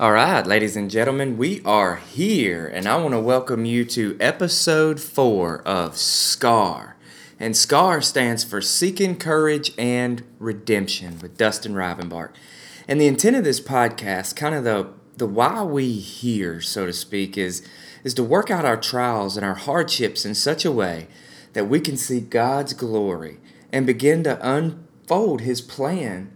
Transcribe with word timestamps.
All 0.00 0.12
right, 0.12 0.46
ladies 0.46 0.76
and 0.76 0.90
gentlemen, 0.90 1.36
we 1.36 1.60
are 1.62 1.96
here, 1.96 2.66
and 2.66 2.86
I 2.86 2.96
want 2.96 3.12
to 3.12 3.20
welcome 3.20 3.66
you 3.66 3.84
to 3.84 4.16
episode 4.18 4.98
four 4.98 5.60
of 5.68 5.98
SCAR. 5.98 6.96
And 7.38 7.54
SCAR 7.54 8.00
stands 8.00 8.42
for 8.42 8.62
Seeking 8.62 9.16
Courage 9.16 9.72
and 9.76 10.22
Redemption 10.38 11.18
with 11.20 11.36
Dustin 11.36 11.74
Rivenbark. 11.74 12.30
And 12.88 12.98
the 12.98 13.08
intent 13.08 13.36
of 13.36 13.44
this 13.44 13.60
podcast, 13.60 14.36
kind 14.36 14.54
of 14.54 14.64
the 14.64 14.88
the 15.18 15.26
why 15.26 15.62
we 15.64 15.92
here, 15.92 16.62
so 16.62 16.86
to 16.86 16.94
speak, 16.94 17.36
is 17.36 17.62
is 18.02 18.14
to 18.14 18.24
work 18.24 18.50
out 18.50 18.64
our 18.64 18.78
trials 18.78 19.36
and 19.36 19.44
our 19.44 19.52
hardships 19.52 20.24
in 20.24 20.34
such 20.34 20.64
a 20.64 20.72
way 20.72 21.08
that 21.52 21.68
we 21.68 21.78
can 21.78 21.98
see 21.98 22.20
God's 22.20 22.72
glory 22.72 23.36
and 23.70 23.84
begin 23.84 24.24
to 24.24 24.38
unfold 24.40 25.42
His 25.42 25.60
plan 25.60 26.32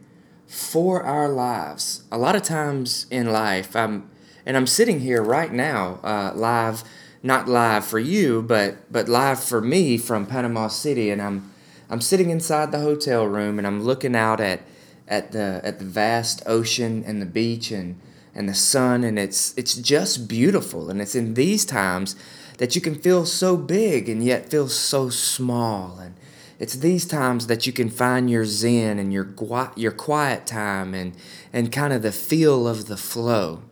for 0.55 1.03
our 1.03 1.29
lives. 1.29 2.05
A 2.13 2.17
lot 2.17 2.37
of 2.37 2.43
times 2.43 3.07
in 3.11 3.33
life, 3.33 3.75
I'm 3.75 4.09
and 4.47 4.57
I'm 4.57 4.69
sitting 4.69 5.01
here 5.01 5.23
right 5.23 5.53
now, 5.53 5.99
uh, 6.05 6.33
live, 6.35 6.85
not 7.23 7.49
live 7.49 7.85
for 7.85 7.99
you, 7.99 8.41
but 8.41 8.77
but 8.91 9.09
live 9.09 9.43
for 9.43 9.61
me 9.61 9.99
from 9.99 10.27
Panama 10.27 10.69
City, 10.69 11.11
and 11.11 11.21
I'm 11.21 11.53
I'm 11.91 12.01
sitting 12.01 12.31
inside 12.31 12.71
the 12.71 12.79
hotel 12.79 13.27
room 13.27 13.59
and 13.59 13.67
I'm 13.67 13.83
looking 13.83 14.15
out 14.15 14.41
at 14.41 14.61
at 15.09 15.33
the 15.33 15.61
at 15.65 15.81
the 15.81 15.85
vast 15.85 16.45
ocean 16.47 17.03
and 17.05 17.21
the 17.21 17.27
beach 17.27 17.73
and 17.73 18.01
and 18.33 18.49
the 18.49 18.55
sun, 18.55 19.03
and 19.03 19.19
it's 19.19 19.59
it's 19.59 19.75
just 19.75 20.29
beautiful, 20.29 20.89
and 20.89 21.01
it's 21.01 21.17
in 21.17 21.35
these 21.35 21.65
times 21.65 22.15
that 22.59 22.77
you 22.77 22.81
can 22.81 22.95
feel 22.95 23.27
so 23.27 23.57
big 23.57 24.09
and 24.09 24.23
yet 24.23 24.51
feel 24.51 24.69
so 24.69 25.09
small 25.09 25.99
and 25.99 26.15
it's 26.59 26.75
these 26.75 27.07
times 27.07 27.47
that 27.49 27.67
you 27.67 27.73
can 27.73 27.91
find 27.91 28.31
your 28.31 28.45
zen 28.45 28.99
and 28.99 29.13
your 29.13 29.35
your 29.77 29.93
quiet 29.93 30.47
time 30.47 30.95
and 30.95 31.17
and 31.53 31.73
kind 31.73 31.93
of 31.93 32.03
the 32.03 32.13
feel 32.13 32.69
of 32.69 32.87
the 32.87 32.97
flow. 32.97 33.63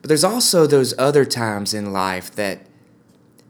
But 0.00 0.08
there's 0.08 0.24
also 0.24 0.66
those 0.66 0.94
other 0.98 1.24
times 1.24 1.74
in 1.74 1.92
life 1.92 2.30
that 2.32 2.60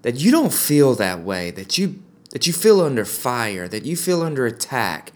that 0.03 0.17
you 0.17 0.31
don't 0.31 0.53
feel 0.53 0.95
that 0.95 1.21
way, 1.21 1.51
that 1.53 1.79
you 1.79 2.03
that 2.31 2.47
you 2.47 2.53
feel 2.53 2.81
under 2.81 3.05
fire, 3.05 3.69
that 3.69 3.85
you 3.85 3.97
feel 3.97 4.23
under 4.23 4.47
attack. 4.47 5.13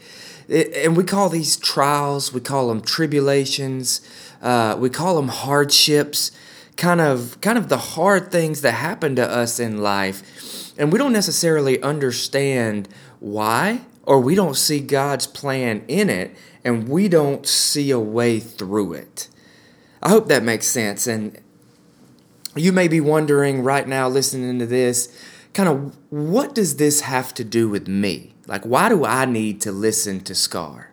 And 0.48 0.96
we 0.96 1.04
call 1.04 1.30
these 1.30 1.56
trials, 1.56 2.32
we 2.32 2.40
call 2.40 2.68
them 2.68 2.82
tribulations, 2.82 4.02
uh, 4.42 4.76
we 4.78 4.90
call 4.90 5.16
them 5.16 5.28
hardships, 5.28 6.32
kind 6.76 7.00
of 7.00 7.40
kind 7.40 7.58
of 7.58 7.68
the 7.68 7.78
hard 7.78 8.30
things 8.30 8.60
that 8.60 8.72
happen 8.72 9.16
to 9.16 9.28
us 9.28 9.58
in 9.58 9.78
life 9.78 10.22
and 10.78 10.92
we 10.92 10.98
don't 10.98 11.12
necessarily 11.12 11.80
understand 11.82 12.88
why, 13.20 13.82
or 14.02 14.20
we 14.20 14.34
don't 14.34 14.56
see 14.56 14.80
God's 14.80 15.26
plan 15.26 15.84
in 15.88 16.10
it, 16.10 16.36
and 16.64 16.88
we 16.88 17.08
don't 17.08 17.46
see 17.46 17.90
a 17.90 18.00
way 18.00 18.40
through 18.40 18.94
it. 18.94 19.28
I 20.02 20.08
hope 20.08 20.28
that 20.28 20.42
makes 20.42 20.66
sense. 20.66 21.06
And 21.06 21.38
you 22.54 22.72
may 22.72 22.88
be 22.88 23.00
wondering 23.00 23.62
right 23.62 23.86
now, 23.86 24.08
listening 24.08 24.58
to 24.58 24.66
this, 24.66 25.08
kind 25.54 25.68
of 25.68 25.96
what 26.10 26.54
does 26.54 26.76
this 26.76 27.02
have 27.02 27.32
to 27.34 27.44
do 27.44 27.68
with 27.68 27.88
me? 27.88 28.34
Like, 28.46 28.64
why 28.64 28.88
do 28.88 29.04
I 29.04 29.24
need 29.24 29.60
to 29.62 29.72
listen 29.72 30.20
to 30.20 30.34
Scar? 30.34 30.90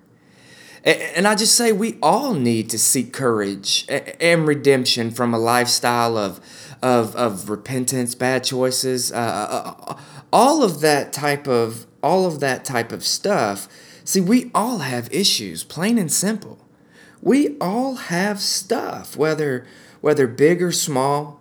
And 0.83 1.27
I 1.27 1.35
just 1.35 1.55
say 1.55 1.71
we 1.71 1.97
all 2.01 2.33
need 2.33 2.69
to 2.71 2.79
seek 2.79 3.13
courage 3.13 3.85
and 3.87 4.47
redemption 4.47 5.11
from 5.11 5.33
a 5.33 5.39
lifestyle 5.39 6.17
of 6.17 6.39
of 6.81 7.15
of 7.15 7.49
repentance, 7.49 8.15
bad 8.15 8.43
choices, 8.43 9.11
uh, 9.11 9.15
uh, 9.15 9.75
uh, 9.91 10.01
all 10.33 10.63
of 10.63 10.81
that 10.81 11.13
type 11.13 11.47
of 11.47 11.85
all 12.01 12.25
of 12.25 12.39
that 12.39 12.65
type 12.65 12.91
of 12.91 13.05
stuff. 13.05 13.67
See, 14.03 14.21
we 14.21 14.49
all 14.55 14.79
have 14.79 15.07
issues, 15.13 15.63
plain 15.63 15.99
and 15.99 16.11
simple. 16.11 16.57
We 17.21 17.55
all 17.59 17.95
have 17.95 18.39
stuff, 18.39 19.15
whether 19.15 19.67
whether 20.01 20.25
big 20.27 20.61
or 20.63 20.71
small. 20.71 21.39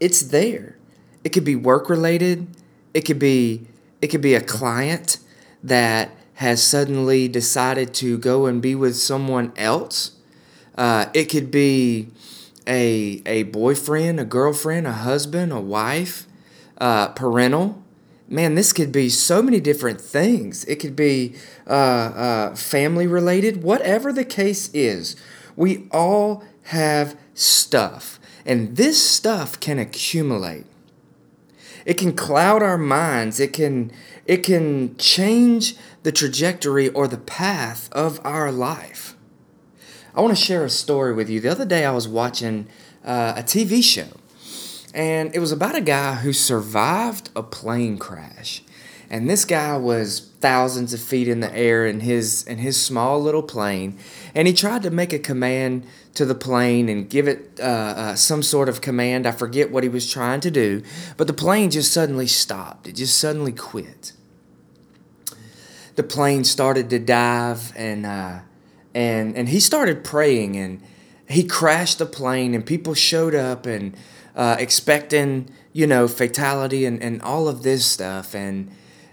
It's 0.00 0.22
there. 0.22 0.76
It 1.22 1.28
could 1.28 1.44
be 1.44 1.54
work 1.54 1.88
related. 1.88 2.48
It 2.92 3.02
could 3.02 3.20
be 3.20 3.66
it 4.00 4.08
could 4.08 4.20
be 4.20 4.34
a 4.34 4.40
client 4.40 5.18
that 5.62 6.10
has 6.42 6.60
suddenly 6.60 7.28
decided 7.28 7.94
to 7.94 8.18
go 8.18 8.46
and 8.46 8.60
be 8.60 8.74
with 8.74 8.96
someone 8.96 9.52
else. 9.56 10.10
Uh, 10.76 11.06
it 11.14 11.26
could 11.26 11.52
be 11.52 12.08
a 12.66 13.22
a 13.24 13.44
boyfriend, 13.44 14.18
a 14.18 14.24
girlfriend, 14.24 14.84
a 14.88 14.92
husband, 14.92 15.52
a 15.52 15.60
wife, 15.60 16.26
uh, 16.78 17.08
parental. 17.08 17.80
Man, 18.28 18.56
this 18.56 18.72
could 18.72 18.90
be 18.90 19.08
so 19.08 19.40
many 19.40 19.60
different 19.60 20.00
things. 20.00 20.64
It 20.64 20.76
could 20.76 20.96
be 20.96 21.36
uh, 21.68 21.70
uh, 21.70 22.54
family 22.56 23.06
related, 23.06 23.62
whatever 23.62 24.12
the 24.12 24.24
case 24.24 24.68
is. 24.74 25.14
We 25.54 25.86
all 25.92 26.42
have 26.64 27.16
stuff, 27.34 28.18
and 28.44 28.76
this 28.76 29.00
stuff 29.00 29.60
can 29.60 29.78
accumulate. 29.78 30.66
It 31.84 31.94
can 31.94 32.14
cloud 32.14 32.62
our 32.64 32.78
minds. 32.78 33.38
It 33.38 33.52
can 33.52 33.92
it 34.26 34.38
can 34.38 34.96
change 34.96 35.76
the 36.02 36.12
trajectory 36.12 36.88
or 36.88 37.06
the 37.06 37.18
path 37.18 37.88
of 37.92 38.20
our 38.24 38.50
life. 38.50 39.16
I 40.14 40.20
want 40.20 40.36
to 40.36 40.42
share 40.42 40.64
a 40.64 40.70
story 40.70 41.14
with 41.14 41.30
you. 41.30 41.40
The 41.40 41.48
other 41.48 41.64
day 41.64 41.84
I 41.84 41.92
was 41.92 42.06
watching 42.06 42.68
uh, 43.04 43.34
a 43.36 43.42
TV 43.42 43.82
show, 43.82 44.08
and 44.94 45.34
it 45.34 45.38
was 45.38 45.52
about 45.52 45.74
a 45.74 45.80
guy 45.80 46.16
who 46.16 46.32
survived 46.32 47.30
a 47.34 47.42
plane 47.42 47.98
crash. 47.98 48.62
And 49.08 49.28
this 49.28 49.44
guy 49.44 49.76
was 49.76 50.30
thousands 50.40 50.94
of 50.94 51.00
feet 51.00 51.28
in 51.28 51.40
the 51.40 51.54
air 51.54 51.86
in 51.86 52.00
his 52.00 52.44
in 52.44 52.58
his 52.58 52.80
small 52.80 53.20
little 53.20 53.42
plane, 53.42 53.98
and 54.34 54.48
he 54.48 54.54
tried 54.54 54.82
to 54.82 54.90
make 54.90 55.12
a 55.12 55.18
command 55.18 55.86
to 56.14 56.24
the 56.24 56.34
plane 56.34 56.88
and 56.88 57.08
give 57.08 57.28
it 57.28 57.58
uh, 57.60 57.62
uh, 57.62 58.14
some 58.14 58.42
sort 58.42 58.68
of 58.68 58.80
command. 58.80 59.26
I 59.26 59.32
forget 59.32 59.70
what 59.70 59.82
he 59.82 59.88
was 59.88 60.10
trying 60.10 60.40
to 60.40 60.50
do, 60.50 60.82
but 61.16 61.26
the 61.26 61.34
plane 61.34 61.70
just 61.70 61.92
suddenly 61.92 62.26
stopped. 62.26 62.86
It 62.86 62.92
just 62.92 63.18
suddenly 63.18 63.52
quit. 63.52 64.12
The 65.94 66.02
plane 66.02 66.44
started 66.44 66.88
to 66.90 66.98
dive, 66.98 67.72
and 67.76 68.06
uh, 68.06 68.40
and 68.94 69.36
and 69.36 69.48
he 69.48 69.60
started 69.60 70.04
praying 70.04 70.56
and 70.56 70.82
he 71.28 71.44
crashed 71.44 71.98
the 71.98 72.06
plane 72.06 72.54
and 72.54 72.64
people 72.64 72.94
showed 72.94 73.34
up 73.34 73.66
and 73.66 73.96
uh, 74.36 74.56
expecting 74.58 75.48
you 75.72 75.86
know 75.86 76.08
fatality 76.08 76.84
and, 76.84 77.02
and 77.02 77.22
all 77.22 77.48
of 77.48 77.62
this 77.62 77.86
stuff. 77.86 78.34
And 78.34 78.70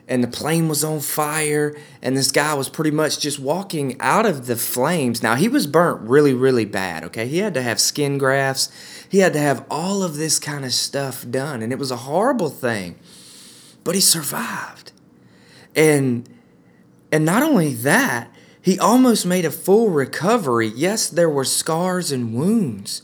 and 0.07 0.23
the 0.23 0.27
plane 0.27 0.67
was 0.67 0.83
on 0.83 1.01
fire 1.01 1.77
and 2.01 2.17
this 2.17 2.31
guy 2.31 2.53
was 2.55 2.67
pretty 2.67 2.91
much 2.91 3.19
just 3.19 3.39
walking 3.39 3.99
out 3.99 4.25
of 4.25 4.47
the 4.47 4.55
flames. 4.55 5.21
Now 5.21 5.35
he 5.35 5.47
was 5.47 5.67
burnt 5.67 6.01
really 6.01 6.33
really 6.33 6.65
bad 6.65 7.03
okay? 7.05 7.27
He 7.27 7.37
had 7.39 7.53
to 7.53 7.61
have 7.61 7.79
skin 7.79 8.17
grafts. 8.17 8.71
He 9.07 9.19
had 9.19 9.33
to 9.33 9.39
have 9.39 9.65
all 9.69 10.03
of 10.03 10.17
this 10.17 10.39
kind 10.39 10.65
of 10.65 10.73
stuff 10.73 11.29
done 11.29 11.61
and 11.61 11.71
it 11.71 11.79
was 11.79 11.91
a 11.91 11.97
horrible 11.97 12.49
thing. 12.49 12.95
But 13.83 13.95
he 13.95 14.01
survived. 14.01 14.91
And 15.75 16.27
and 17.11 17.25
not 17.25 17.43
only 17.43 17.73
that 17.73 18.31
he 18.61 18.77
almost 18.77 19.25
made 19.25 19.45
a 19.45 19.51
full 19.51 19.89
recovery. 19.89 20.67
Yes, 20.67 21.09
there 21.09 21.29
were 21.29 21.45
scars 21.45 22.11
and 22.11 22.33
wounds, 22.33 23.01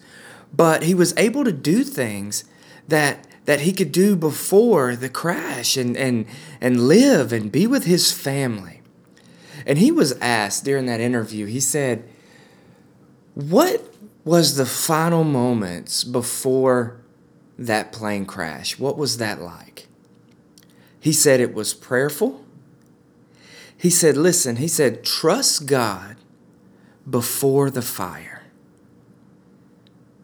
but 0.53 0.83
he 0.83 0.93
was 0.93 1.13
able 1.17 1.43
to 1.43 1.51
do 1.51 1.83
things 1.83 2.43
that 2.87 3.25
that 3.45 3.61
he 3.61 3.73
could 3.73 3.91
do 3.91 4.15
before 4.15 4.95
the 4.95 5.09
crash 5.09 5.77
and 5.77 5.95
and 5.95 6.25
and 6.59 6.87
live 6.87 7.31
and 7.31 7.51
be 7.51 7.67
with 7.67 7.85
his 7.85 8.11
family. 8.11 8.81
And 9.65 9.79
he 9.79 9.91
was 9.91 10.17
asked 10.19 10.65
during 10.65 10.85
that 10.85 10.99
interview, 10.99 11.45
he 11.45 11.59
said, 11.59 12.03
"What 13.33 13.93
was 14.23 14.55
the 14.55 14.65
final 14.65 15.23
moments 15.23 16.03
before 16.03 16.97
that 17.57 17.91
plane 17.91 18.25
crash? 18.25 18.77
What 18.77 18.97
was 18.97 19.17
that 19.17 19.41
like?" 19.41 19.87
He 20.99 21.13
said 21.13 21.39
it 21.39 21.53
was 21.53 21.73
prayerful 21.73 22.44
he 23.85 23.91
said, 23.91 24.17
Listen, 24.17 24.55
he 24.55 24.67
said, 24.67 25.05
trust 25.05 25.67
God 25.67 26.15
before 27.07 27.69
the 27.69 27.83
fire. 27.83 28.41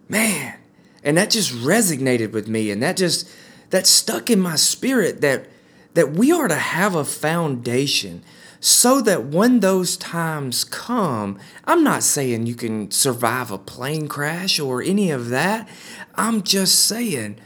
Man, 0.10 0.58
and 1.04 1.16
that 1.16 1.30
just 1.30 1.54
resonated 1.54 2.32
with 2.32 2.48
me 2.48 2.72
and 2.72 2.82
that 2.82 2.98
just 2.98 3.30
that 3.70 3.86
stuck 3.86 4.32
in 4.32 4.40
my 4.40 4.56
spirit 4.56 5.22
that 5.22 5.46
that 5.94 6.10
we 6.14 6.32
are 6.32 6.48
to 6.48 6.56
have 6.56 6.96
a 6.96 7.06
foundation 7.06 8.24
so 8.60 9.00
that 9.00 9.26
when 9.26 9.60
those 9.60 9.96
times 9.96 10.64
come, 10.64 11.38
I'm 11.66 11.84
not 11.84 12.02
saying 12.02 12.48
you 12.48 12.56
can 12.56 12.90
survive 12.90 13.52
a 13.52 13.60
plane 13.60 14.08
crash 14.08 14.60
or 14.60 14.82
any 14.82 15.12
of 15.12 15.30
that. 15.30 15.70
I'm 16.16 16.42
just 16.42 16.80
saying 16.86 17.40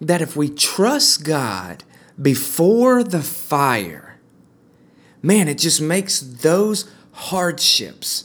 that 0.00 0.22
if 0.22 0.34
we 0.34 0.48
trust 0.48 1.22
God 1.22 1.84
before 2.18 3.04
the 3.04 3.22
fire, 3.22 4.09
man, 5.22 5.48
it 5.48 5.58
just 5.58 5.80
makes 5.80 6.20
those 6.20 6.90
hardships 7.12 8.24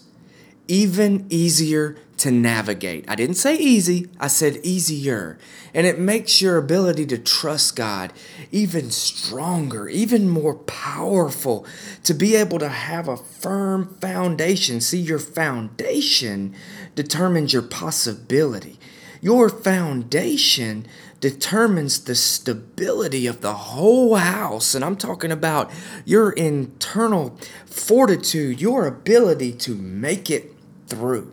even 0.68 1.26
easier 1.30 1.98
to 2.18 2.32
navigate. 2.32 3.06
I 3.10 3.16
didn't 3.16 3.36
say 3.36 3.58
easy, 3.58 4.08
I 4.20 4.28
said 4.28 4.60
easier. 4.64 5.38
And 5.74 5.86
it 5.86 6.00
makes 6.00 6.42
your 6.42 6.58
ability 6.58 7.06
to 7.08 7.18
trust 7.18 7.76
God 7.76 8.14
even 8.52 8.90
stronger, 8.90 9.90
even 9.90 10.30
more 10.30 10.56
powerful, 10.56 11.66
to 12.04 12.14
be 12.14 12.36
able 12.36 12.60
to 12.60 12.70
have 12.70 13.10
a 13.10 13.18
firm 13.18 13.96
foundation. 14.00 14.80
See, 14.80 15.00
your 15.00 15.20
foundation 15.20 16.56
determines 16.96 17.52
your 17.52 17.62
possibility. 17.62 18.80
Your 19.22 19.50
foundation 19.50 20.88
determines 21.20 22.04
the 22.04 22.16
stability 22.16 23.28
of 23.28 23.42
the 23.42 23.54
whole 23.54 24.16
house. 24.16 24.76
And 24.76 24.84
I'm 24.84 24.96
talking 24.96 25.32
about 25.32 25.72
your 26.04 26.32
internal 26.32 27.38
fortitude, 27.66 28.62
your 28.62 28.86
ability 28.86 29.54
to 29.54 29.76
make 29.76 30.30
it 30.30 30.54
through. 30.88 31.32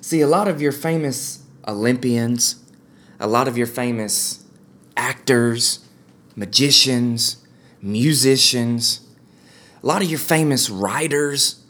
See, 0.00 0.20
a 0.20 0.26
lot 0.26 0.48
of 0.48 0.60
your 0.60 0.72
famous 0.72 1.44
Olympians, 1.66 2.56
a 3.20 3.26
lot 3.26 3.48
of 3.48 3.56
your 3.56 3.68
famous 3.68 4.44
actors, 4.96 5.88
magicians, 6.34 7.46
musicians, 7.80 9.06
a 9.82 9.86
lot 9.86 10.02
of 10.02 10.08
your 10.08 10.18
famous 10.18 10.68
writers, 10.68 11.64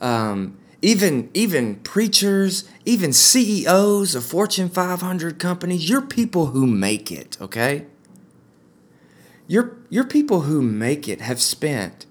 um, 0.00 0.58
even 0.84 1.30
even 1.32 1.76
preachers, 1.76 2.68
even 2.84 3.12
CEOs 3.12 4.14
of 4.14 4.22
Fortune 4.22 4.68
500 4.68 5.38
companies, 5.38 5.88
you're 5.88 6.02
people 6.02 6.46
who 6.46 6.66
make 6.66 7.10
it, 7.10 7.38
okay? 7.40 7.86
Your 9.48 9.78
your 9.88 10.04
people 10.04 10.42
who 10.42 10.60
make 10.60 11.08
it 11.08 11.22
have 11.22 11.40
spent 11.40 12.04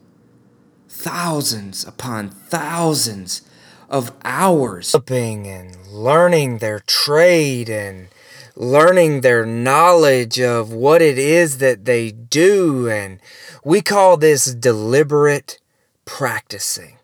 thousands 0.90 1.86
upon 1.86 2.30
thousands 2.30 3.44
of 3.90 4.12
hours 4.26 4.92
developing 4.92 5.48
and 5.48 5.78
learning 5.88 6.58
their 6.58 6.80
trade 6.80 7.70
and 7.70 8.08
learning 8.56 9.22
their 9.22 9.46
knowledge 9.46 10.40
of 10.40 10.72
what 10.74 11.02
it 11.02 11.20
is 11.20 11.60
that 11.60 11.86
they 11.86 12.12
do 12.12 12.90
and 12.90 13.20
we 13.64 13.82
call 13.82 14.18
this 14.18 14.54
deliberate 14.54 15.60
practicing. 16.06 16.98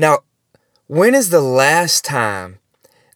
Now, 0.00 0.20
when 0.86 1.14
is 1.14 1.28
the 1.28 1.42
last 1.42 2.06
time 2.06 2.58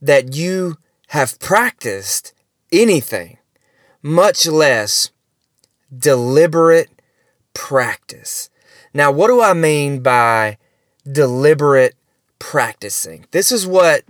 that 0.02 0.34
you 0.34 0.76
have 1.08 1.40
practiced 1.40 2.34
anything, 2.70 3.38
much 4.02 4.46
less 4.46 5.10
deliberate 5.96 6.90
practice? 7.54 8.50
Now, 8.92 9.10
what 9.10 9.28
do 9.28 9.40
I 9.40 9.54
mean 9.54 10.02
by 10.02 10.58
deliberate 11.10 11.94
practicing? 12.38 13.24
This 13.30 13.50
is 13.50 13.66
what 13.66 14.02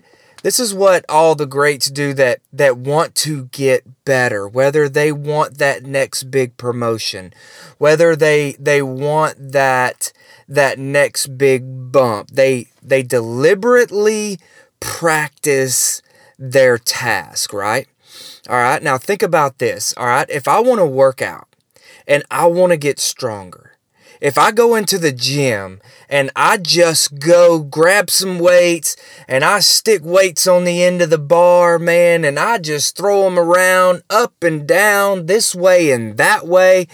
this 0.44 0.61
is 0.61 0.75
what 0.75 1.06
all 1.08 1.35
the 1.35 1.46
greats 1.46 1.91
do 1.91 2.12
that 2.12 2.41
that 2.52 2.76
want 2.76 3.14
to 3.14 3.46
get 3.46 4.05
better, 4.05 4.46
whether 4.46 4.91
they 4.91 5.11
want 5.11 5.56
that 5.56 5.85
next 5.85 6.25
big 6.25 6.58
promotion, 6.58 7.32
whether 7.79 8.14
they 8.14 8.52
they 8.61 8.82
want 8.82 9.52
that 9.52 10.12
that 10.46 10.79
next 10.79 11.38
big 11.38 11.91
bump. 11.91 12.29
They 12.31 12.69
they 12.82 13.02
deliberately 13.02 14.38
practice 14.81 16.02
their 16.38 16.76
task, 16.76 17.55
right? 17.55 17.88
All 18.47 18.56
right. 18.56 18.82
Now 18.82 18.99
think 18.99 19.23
about 19.23 19.58
this. 19.58 19.94
All 19.97 20.06
right. 20.06 20.29
If 20.29 20.47
I 20.47 20.61
want 20.61 20.79
to 20.79 20.87
work 20.87 21.23
out 21.23 21.49
and 22.06 22.23
I 22.31 22.44
want 22.49 22.73
to 22.73 22.76
get 22.76 23.00
stronger, 23.00 23.74
if 24.25 24.38
I 24.38 24.53
go 24.53 24.75
into 24.75 24.97
the 24.97 25.12
gym 25.12 25.82
and 26.09 26.31
I 26.35 26.56
just 26.56 27.19
go 27.19 27.59
grab 27.59 28.09
some 28.09 28.38
weights 28.38 28.97
and 29.29 29.44
I 29.44 29.61
stick 29.61 30.00
weights 30.03 30.47
on 30.47 30.65
the 30.65 30.82
end 30.82 31.03
of 31.03 31.11
the 31.11 31.19
bar, 31.19 31.79
man, 31.79 32.25
and 32.25 32.38
I 32.38 32.56
just 32.56 32.97
throw 32.97 33.25
them 33.25 33.38
around 33.38 34.03
up 34.09 34.43
and 34.43 34.67
down 34.67 35.26
this 35.26 35.55
way 35.55 35.91
and 35.91 36.17
that 36.17 36.47
way, 36.47 36.88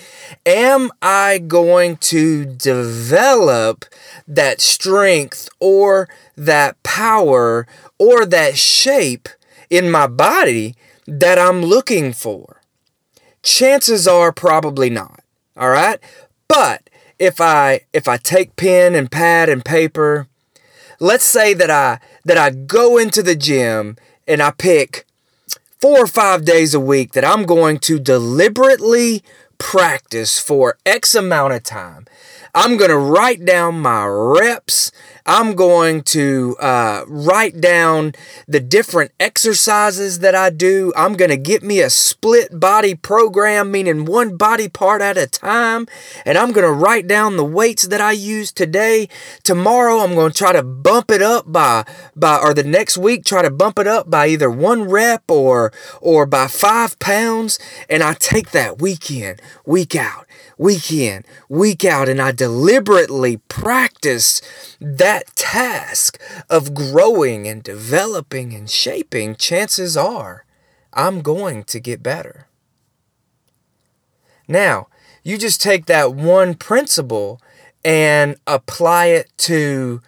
am 0.45 0.91
I 1.01 1.39
going 1.39 1.99
to 1.99 2.45
develop 2.45 3.85
that 4.27 4.61
strength 4.61 5.49
or 5.61 6.09
that 6.37 6.83
power 6.83 7.65
or 7.97 8.27
that 8.27 8.57
shape 8.57 9.29
in 9.71 9.89
my 9.89 10.09
body 10.09 10.75
that 11.07 11.39
I'm 11.39 11.63
looking 11.63 12.13
for? 12.13 12.61
Chances 13.45 14.09
are 14.09 14.33
probably 14.33 14.91
not. 14.91 15.21
All 15.57 15.71
right. 15.71 16.01
But 16.49 16.90
if 17.21 17.41
I 17.41 17.83
if 17.93 18.09
I 18.09 18.17
take 18.17 18.57
pen 18.57 18.97
and 18.97 19.11
pad 19.11 19.49
and 19.49 19.65
paper, 19.65 20.27
let's 20.99 21.25
say 21.25 21.55
that 21.55 21.71
I 21.71 22.01
that 22.25 22.39
I 22.39 22.51
go 22.51 22.97
into 22.99 23.23
the 23.23 23.37
gym 23.37 23.97
and 24.27 24.43
I 24.43 24.51
pick 24.51 25.07
four 25.79 26.03
or 26.03 26.07
five 26.07 26.45
days 26.45 26.75
a 26.75 26.81
week 26.81 27.13
that 27.13 27.25
I'm 27.25 27.45
going 27.45 27.79
to 27.81 28.01
deliberately 28.01 29.23
practice 29.59 30.39
for 30.41 30.79
X 30.87 31.15
amount 31.15 31.53
of 31.53 31.63
time. 31.63 32.07
I'm 32.55 32.77
going 32.77 32.91
to 32.91 32.99
write 32.99 33.45
down 33.45 33.81
my 33.81 34.07
reps 34.07 34.91
I'm 35.27 35.55
going 35.55 36.03
to 36.05 36.57
uh, 36.61 37.05
write 37.07 37.61
down 37.61 38.15
the 38.49 38.61
different 38.61 39.13
exercises 39.21 40.21
that 40.21 40.35
I 40.35 40.51
do. 40.51 40.93
I'm 40.97 41.15
going 41.15 41.31
to 41.31 41.37
get 41.37 41.63
me 41.63 41.81
a 41.81 41.91
split 41.91 42.59
body 42.59 42.95
program, 42.95 43.71
meaning 43.71 44.05
one 44.05 44.37
body 44.37 44.69
part 44.69 45.03
at 45.03 45.19
a 45.19 45.27
time. 45.27 45.87
And 46.25 46.39
I'm 46.39 46.53
going 46.53 46.67
to 46.67 46.73
write 46.73 47.07
down 47.07 47.37
the 47.37 47.45
weights 47.45 47.87
that 47.89 48.01
I 48.01 48.13
use 48.13 48.53
today. 48.53 49.09
Tomorrow, 49.43 49.99
I'm 49.99 50.15
going 50.15 50.33
to 50.33 50.39
try 50.39 50.53
to 50.53 50.63
bump 50.63 51.11
it 51.11 51.23
up 51.23 51.51
by, 51.51 51.85
by, 52.17 52.39
or 52.39 52.55
the 52.55 52.65
next 52.65 52.99
week, 52.99 53.25
try 53.25 53.43
to 53.43 53.51
bump 53.51 53.79
it 53.79 53.87
up 53.87 54.11
by 54.11 54.29
either 54.29 54.51
one 54.51 54.85
rep 54.85 55.31
or, 55.31 55.73
or 56.01 56.27
by 56.27 56.47
five 56.47 56.99
pounds. 56.99 57.59
And 57.89 58.03
I 58.03 58.15
take 58.15 58.51
that 58.51 58.81
week 58.81 59.11
in, 59.11 59.37
week 59.65 59.95
out 59.95 60.27
week 60.61 60.93
in, 60.93 61.25
week 61.49 61.87
out, 61.87 62.07
and 62.07 62.21
I 62.21 62.33
deliberately 62.33 63.39
practice 63.49 64.43
that 64.79 65.35
task 65.35 66.21
of 66.51 66.75
growing 66.75 67.49
and 67.49 67.63
developing 67.63 68.53
and 68.53 68.69
shaping, 68.69 69.37
chances 69.37 69.97
are 69.97 70.45
I'm 70.93 71.23
going 71.23 71.65
to 71.65 71.81
get 71.81 72.03
better. 72.03 72.47
Now, 74.47 74.89
you 75.23 75.39
just 75.39 75.63
take 75.63 75.87
that 75.87 76.13
one 76.13 76.55
principle 76.55 77.41
and 77.83 78.37
apply 78.47 79.07
it 79.07 79.33
to 79.39 80.03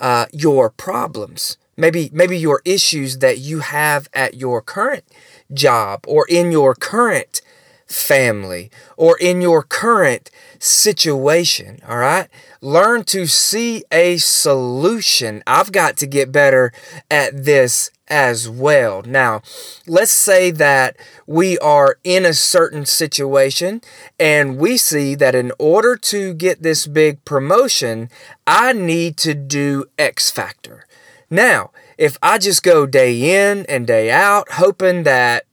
uh, 0.00 0.24
your 0.32 0.70
problems. 0.70 1.58
Maybe, 1.76 2.08
maybe 2.14 2.38
your 2.38 2.62
issues 2.64 3.18
that 3.18 3.38
you 3.38 3.60
have 3.60 4.08
at 4.14 4.34
your 4.34 4.62
current 4.62 5.04
job 5.52 6.04
or 6.08 6.26
in 6.28 6.50
your 6.50 6.74
current 6.74 7.42
family 7.88 8.70
or 8.96 9.16
in 9.18 9.40
your 9.40 9.62
current 9.62 10.30
situation. 10.58 11.80
All 11.88 11.98
right. 11.98 12.28
Learn 12.60 13.04
to 13.04 13.26
see 13.26 13.84
a 13.90 14.18
solution. 14.18 15.42
I've 15.46 15.72
got 15.72 15.96
to 15.98 16.06
get 16.06 16.32
better 16.32 16.72
at 17.10 17.44
this 17.44 17.90
as 18.08 18.48
well. 18.48 19.02
Now, 19.02 19.42
let's 19.86 20.12
say 20.12 20.50
that 20.52 20.96
we 21.26 21.58
are 21.58 21.98
in 22.04 22.24
a 22.24 22.32
certain 22.32 22.86
situation 22.86 23.80
and 24.18 24.58
we 24.58 24.76
see 24.76 25.14
that 25.14 25.34
in 25.34 25.52
order 25.58 25.96
to 25.96 26.34
get 26.34 26.62
this 26.62 26.86
big 26.86 27.24
promotion, 27.24 28.10
I 28.46 28.72
need 28.72 29.16
to 29.18 29.34
do 29.34 29.84
X 29.98 30.30
factor. 30.30 30.86
Now, 31.30 31.70
if 31.98 32.16
I 32.22 32.38
just 32.38 32.62
go 32.62 32.86
day 32.86 33.48
in 33.48 33.66
and 33.66 33.86
day 33.86 34.10
out, 34.10 34.52
hoping 34.52 35.02
that 35.02 35.44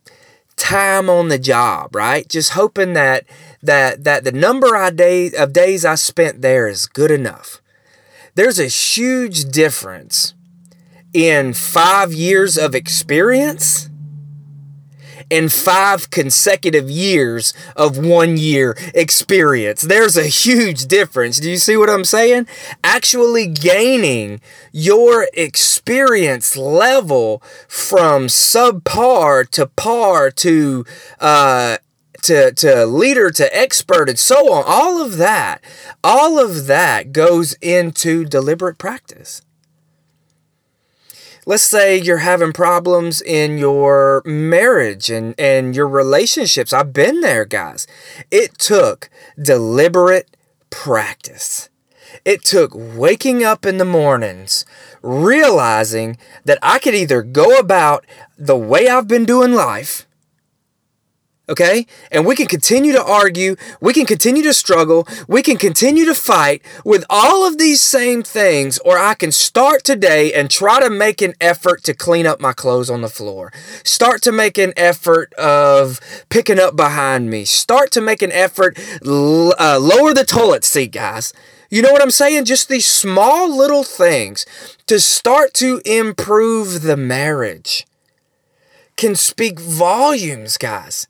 time 0.57 1.09
on 1.09 1.27
the 1.27 1.39
job, 1.39 1.95
right? 1.95 2.27
Just 2.27 2.51
hoping 2.51 2.93
that 2.93 3.25
that 3.61 4.03
that 4.03 4.23
the 4.23 4.31
number 4.31 4.75
I 4.75 4.89
day, 4.89 5.31
of 5.31 5.53
days 5.53 5.85
I 5.85 5.95
spent 5.95 6.41
there 6.41 6.67
is 6.67 6.85
good 6.85 7.11
enough. 7.11 7.61
There's 8.35 8.59
a 8.59 8.67
huge 8.67 9.45
difference 9.45 10.33
in 11.13 11.53
5 11.53 12.13
years 12.13 12.57
of 12.57 12.75
experience 12.75 13.89
in 15.29 15.49
five 15.49 16.09
consecutive 16.09 16.89
years 16.89 17.53
of 17.75 17.97
one 17.97 18.37
year 18.37 18.75
experience. 18.93 19.81
There's 19.81 20.17
a 20.17 20.23
huge 20.23 20.85
difference. 20.85 21.39
Do 21.39 21.49
you 21.49 21.57
see 21.57 21.77
what 21.77 21.89
I'm 21.89 22.05
saying? 22.05 22.47
Actually 22.83 23.47
gaining 23.47 24.41
your 24.71 25.27
experience 25.33 26.55
level 26.57 27.41
from 27.67 28.27
subpar 28.27 29.49
to 29.51 29.67
par 29.67 30.31
to, 30.31 30.85
uh, 31.19 31.77
to, 32.23 32.51
to 32.53 32.85
leader 32.85 33.29
to 33.29 33.55
expert 33.55 34.09
and 34.09 34.17
so 34.17 34.51
on 34.51 34.63
all 34.65 34.99
of 34.99 35.17
that 35.17 35.63
all 36.03 36.39
of 36.39 36.65
that 36.65 37.11
goes 37.11 37.53
into 37.61 38.25
deliberate 38.25 38.79
practice 38.79 39.43
let's 41.45 41.63
say 41.63 41.97
you're 41.97 42.17
having 42.17 42.53
problems 42.53 43.21
in 43.21 43.57
your 43.57 44.21
marriage 44.25 45.09
and, 45.09 45.35
and 45.39 45.75
your 45.75 45.87
relationships. 45.87 46.73
I've 46.73 46.93
been 46.93 47.21
there, 47.21 47.45
guys. 47.45 47.87
It 48.31 48.57
took 48.57 49.09
deliberate 49.41 50.35
practice. 50.69 51.69
It 52.23 52.43
took 52.43 52.71
waking 52.73 53.43
up 53.43 53.65
in 53.65 53.77
the 53.77 53.85
mornings, 53.85 54.65
realizing 55.01 56.17
that 56.45 56.59
I 56.61 56.79
could 56.79 56.95
either 56.95 57.21
go 57.21 57.59
about 57.59 58.05
the 58.37 58.57
way 58.57 58.87
I've 58.87 59.07
been 59.07 59.25
doing 59.25 59.53
life 59.53 60.07
Okay? 61.47 61.85
And 62.11 62.25
we 62.25 62.35
can 62.35 62.47
continue 62.47 62.91
to 62.93 63.03
argue, 63.03 63.55
we 63.79 63.93
can 63.93 64.05
continue 64.05 64.41
to 64.43 64.53
struggle, 64.53 65.07
we 65.27 65.41
can 65.41 65.57
continue 65.57 66.05
to 66.05 66.15
fight 66.15 66.61
with 66.83 67.05
all 67.09 67.45
of 67.47 67.57
these 67.57 67.81
same 67.81 68.23
things, 68.23 68.79
or 68.79 68.97
I 68.97 69.13
can 69.13 69.31
start 69.31 69.83
today 69.83 70.33
and 70.33 70.49
try 70.49 70.79
to 70.79 70.89
make 70.89 71.21
an 71.21 71.33
effort 71.39 71.83
to 71.83 71.93
clean 71.93 72.25
up 72.25 72.39
my 72.39 72.53
clothes 72.53 72.89
on 72.89 73.01
the 73.01 73.09
floor. 73.09 73.53
Start 73.83 74.21
to 74.23 74.31
make 74.31 74.57
an 74.57 74.73
effort 74.75 75.33
of 75.33 75.99
picking 76.29 76.59
up 76.59 76.75
behind 76.75 77.29
me. 77.29 77.45
Start 77.45 77.91
to 77.91 78.01
make 78.01 78.21
an 78.21 78.31
effort, 78.31 78.77
uh, 79.03 79.79
lower 79.79 80.13
the 80.13 80.25
toilet 80.27 80.63
seat, 80.63 80.91
guys. 80.91 81.31
You 81.69 81.81
know 81.81 81.91
what 81.91 82.01
I'm 82.01 82.11
saying? 82.11 82.45
Just 82.45 82.69
these 82.69 82.87
small 82.87 83.55
little 83.55 83.83
things 83.83 84.45
to 84.87 84.99
start 84.99 85.53
to 85.55 85.81
improve 85.85 86.83
the 86.83 86.97
marriage 86.97 87.85
can 88.95 89.15
speak 89.15 89.59
volumes, 89.59 90.57
guys 90.57 91.07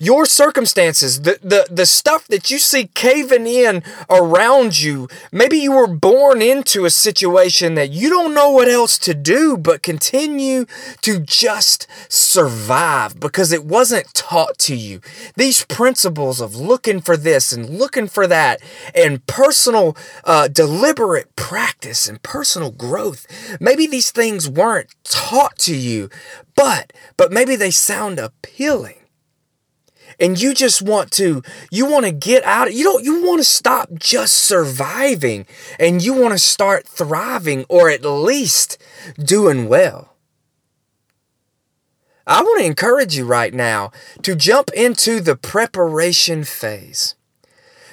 your 0.00 0.26
circumstances, 0.26 1.22
the, 1.22 1.38
the, 1.42 1.66
the 1.70 1.86
stuff 1.86 2.26
that 2.28 2.50
you 2.50 2.58
see 2.58 2.86
caving 2.94 3.46
in 3.46 3.82
around 4.08 4.80
you. 4.80 5.08
Maybe 5.32 5.58
you 5.58 5.72
were 5.72 5.88
born 5.88 6.40
into 6.40 6.84
a 6.84 6.90
situation 6.90 7.74
that 7.74 7.90
you 7.90 8.08
don't 8.08 8.34
know 8.34 8.50
what 8.50 8.68
else 8.68 8.98
to 8.98 9.14
do 9.14 9.56
but 9.56 9.82
continue 9.82 10.66
to 11.02 11.20
just 11.20 11.86
survive 12.08 13.18
because 13.18 13.52
it 13.52 13.64
wasn't 13.64 14.12
taught 14.14 14.58
to 14.58 14.76
you. 14.76 15.00
These 15.36 15.64
principles 15.64 16.40
of 16.40 16.54
looking 16.54 17.00
for 17.00 17.16
this 17.16 17.52
and 17.52 17.68
looking 17.68 18.06
for 18.06 18.26
that 18.26 18.60
and 18.94 19.26
personal, 19.26 19.96
uh, 20.24 20.48
deliberate 20.48 21.34
practice 21.36 22.08
and 22.08 22.22
personal 22.22 22.70
growth. 22.70 23.26
Maybe 23.60 23.86
these 23.86 24.10
things 24.10 24.48
weren't 24.48 24.94
taught 25.02 25.58
to 25.60 25.74
you, 25.76 26.08
but, 26.54 26.92
but 27.16 27.32
maybe 27.32 27.56
they 27.56 27.70
sound 27.70 28.18
appealing 28.18 28.97
and 30.20 30.40
you 30.40 30.54
just 30.54 30.82
want 30.82 31.10
to 31.12 31.42
you 31.70 31.86
want 31.86 32.04
to 32.04 32.12
get 32.12 32.44
out 32.44 32.72
you 32.72 32.84
don't 32.84 33.04
you 33.04 33.24
want 33.26 33.38
to 33.38 33.44
stop 33.44 33.88
just 33.94 34.34
surviving 34.34 35.46
and 35.78 36.02
you 36.04 36.12
want 36.12 36.32
to 36.32 36.38
start 36.38 36.86
thriving 36.86 37.64
or 37.68 37.90
at 37.90 38.04
least 38.04 38.78
doing 39.22 39.68
well 39.68 40.14
I 42.28 42.42
want 42.42 42.60
to 42.60 42.66
encourage 42.66 43.16
you 43.16 43.24
right 43.24 43.54
now 43.54 43.90
to 44.22 44.36
jump 44.36 44.70
into 44.74 45.18
the 45.20 45.34
preparation 45.34 46.44
phase. 46.44 47.14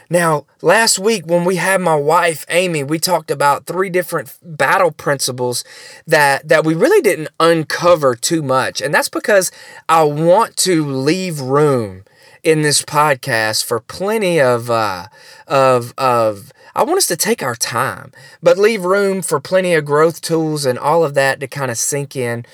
Now, 0.09 0.45
last 0.61 0.99
week 0.99 1.25
when 1.25 1.45
we 1.45 1.55
had 1.55 1.79
my 1.79 1.95
wife 1.95 2.45
Amy, 2.49 2.83
we 2.83 2.99
talked 2.99 3.31
about 3.31 3.65
three 3.65 3.89
different 3.89 4.37
battle 4.43 4.91
principles 4.91 5.63
that 6.05 6.47
that 6.47 6.65
we 6.65 6.75
really 6.75 7.01
didn't 7.01 7.29
uncover 7.39 8.13
too 8.13 8.43
much. 8.43 8.81
And 8.81 8.93
that's 8.93 9.09
because 9.09 9.51
I 9.87 10.03
want 10.03 10.57
to 10.57 10.85
leave 10.85 11.39
room 11.39 12.03
in 12.45 12.61
this 12.61 12.83
podcast 12.83 13.65
for 13.65 13.79
plenty 13.79 14.39
of 14.39 14.69
uh, 14.69 15.07
of 15.47 15.93
of 15.97 16.53
I 16.75 16.83
want 16.83 16.97
us 16.97 17.07
to 17.07 17.15
take 17.17 17.41
our 17.41 17.55
time, 17.55 18.11
but 18.43 18.57
leave 18.57 18.83
room 18.83 19.21
for 19.21 19.39
plenty 19.39 19.73
of 19.73 19.85
growth 19.85 20.21
tools 20.21 20.65
and 20.65 20.77
all 20.77 21.03
of 21.03 21.13
that 21.15 21.39
to 21.39 21.47
kind 21.47 21.71
of 21.71 21.77
sink 21.77 22.15
in. 22.15 22.45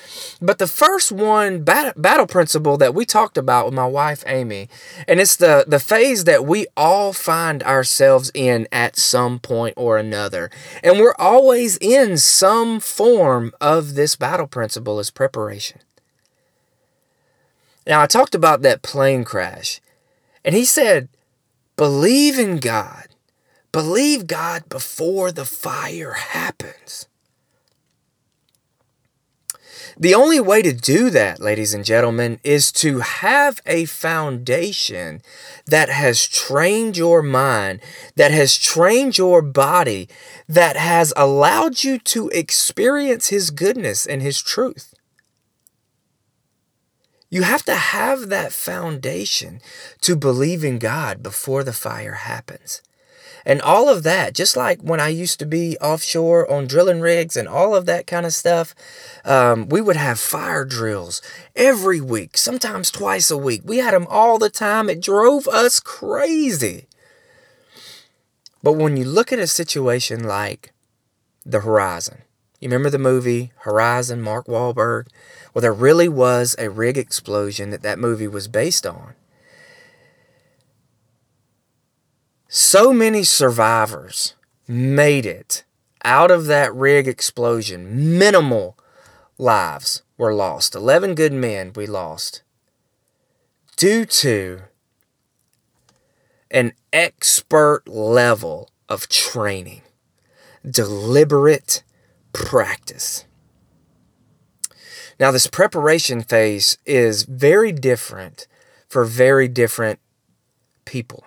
But 0.41 0.59
the 0.59 0.67
first 0.67 1.11
one 1.11 1.63
bat- 1.63 1.99
battle 2.01 2.27
principle 2.27 2.77
that 2.77 2.93
we 2.93 3.03
talked 3.03 3.37
about 3.37 3.65
with 3.65 3.73
my 3.73 3.85
wife 3.85 4.23
Amy, 4.25 4.69
and 5.07 5.19
it's 5.19 5.35
the 5.35 5.65
the 5.67 5.79
phase 5.79 6.23
that 6.23 6.45
we 6.45 6.67
all 6.77 7.11
find 7.11 7.61
ourselves 7.61 8.31
in 8.33 8.67
at 8.71 8.95
some 8.95 9.39
point 9.39 9.73
or 9.75 9.97
another, 9.97 10.49
and 10.83 10.99
we're 10.99 11.15
always 11.19 11.77
in 11.77 12.17
some 12.17 12.79
form 12.79 13.51
of 13.59 13.95
this 13.95 14.15
battle 14.15 14.47
principle 14.47 14.99
is 15.01 15.11
preparation. 15.11 15.81
Now, 17.87 18.01
I 18.01 18.07
talked 18.07 18.35
about 18.35 18.61
that 18.61 18.81
plane 18.83 19.23
crash, 19.23 19.81
and 20.45 20.53
he 20.53 20.65
said, 20.65 21.09
Believe 21.77 22.37
in 22.37 22.57
God. 22.57 23.07
Believe 23.71 24.27
God 24.27 24.67
before 24.69 25.31
the 25.31 25.45
fire 25.45 26.13
happens. 26.13 27.07
The 29.97 30.15
only 30.15 30.39
way 30.39 30.61
to 30.61 30.73
do 30.73 31.09
that, 31.09 31.39
ladies 31.39 31.73
and 31.73 31.83
gentlemen, 31.83 32.39
is 32.43 32.71
to 32.73 32.99
have 32.99 33.61
a 33.65 33.85
foundation 33.85 35.21
that 35.65 35.89
has 35.89 36.27
trained 36.27 36.97
your 36.97 37.21
mind, 37.21 37.81
that 38.15 38.31
has 38.31 38.57
trained 38.57 39.17
your 39.17 39.41
body, 39.41 40.07
that 40.47 40.75
has 40.75 41.13
allowed 41.15 41.83
you 41.83 41.99
to 41.99 42.29
experience 42.29 43.27
His 43.27 43.51
goodness 43.51 44.05
and 44.05 44.21
His 44.21 44.41
truth. 44.41 44.90
You 47.31 47.43
have 47.43 47.63
to 47.63 47.75
have 47.75 48.27
that 48.27 48.51
foundation 48.51 49.61
to 50.01 50.17
believe 50.17 50.65
in 50.65 50.79
God 50.79 51.23
before 51.23 51.63
the 51.63 51.71
fire 51.71 52.15
happens. 52.15 52.81
And 53.45 53.61
all 53.61 53.87
of 53.87 54.03
that, 54.03 54.35
just 54.35 54.57
like 54.57 54.81
when 54.81 54.99
I 54.99 55.07
used 55.07 55.39
to 55.39 55.45
be 55.45 55.77
offshore 55.79 56.51
on 56.51 56.67
drilling 56.67 56.99
rigs 56.99 57.37
and 57.37 57.47
all 57.47 57.73
of 57.73 57.85
that 57.85 58.05
kind 58.05 58.25
of 58.25 58.33
stuff, 58.33 58.75
um, 59.23 59.69
we 59.69 59.79
would 59.79 59.95
have 59.95 60.19
fire 60.19 60.65
drills 60.65 61.21
every 61.55 62.01
week, 62.01 62.37
sometimes 62.37 62.91
twice 62.91 63.31
a 63.31 63.37
week. 63.37 63.61
We 63.63 63.77
had 63.77 63.93
them 63.93 64.07
all 64.09 64.37
the 64.37 64.49
time. 64.49 64.89
It 64.89 65.01
drove 65.01 65.47
us 65.47 65.79
crazy. 65.79 66.87
But 68.61 68.73
when 68.73 68.97
you 68.97 69.05
look 69.05 69.31
at 69.31 69.39
a 69.39 69.47
situation 69.47 70.25
like 70.25 70.73
the 71.45 71.61
horizon, 71.61 72.23
you 72.61 72.69
remember 72.69 72.91
the 72.91 72.99
movie 72.99 73.51
Horizon, 73.57 74.21
Mark 74.21 74.45
Wahlberg? 74.45 75.07
Well, 75.53 75.61
there 75.61 75.73
really 75.73 76.07
was 76.07 76.55
a 76.57 76.69
rig 76.69 76.97
explosion 76.97 77.71
that 77.71 77.81
that 77.81 77.99
movie 77.99 78.27
was 78.27 78.47
based 78.47 78.85
on. 78.85 79.15
So 82.47 82.93
many 82.93 83.23
survivors 83.23 84.35
made 84.67 85.25
it 85.25 85.63
out 86.03 86.29
of 86.31 86.45
that 86.45 86.73
rig 86.73 87.07
explosion. 87.07 88.17
Minimal 88.17 88.77
lives 89.37 90.03
were 90.17 90.33
lost. 90.33 90.75
11 90.75 91.15
good 91.15 91.33
men 91.33 91.73
we 91.75 91.87
lost 91.87 92.43
due 93.75 94.05
to 94.05 94.61
an 96.51 96.73
expert 96.93 97.87
level 97.87 98.69
of 98.87 99.09
training, 99.09 99.81
deliberate 100.69 101.81
practice. 102.33 103.25
Now, 105.19 105.31
this 105.31 105.47
preparation 105.47 106.21
phase 106.23 106.77
is 106.85 107.23
very 107.23 107.71
different 107.71 108.47
for 108.89 109.05
very 109.05 109.47
different 109.47 109.99
people. 110.85 111.23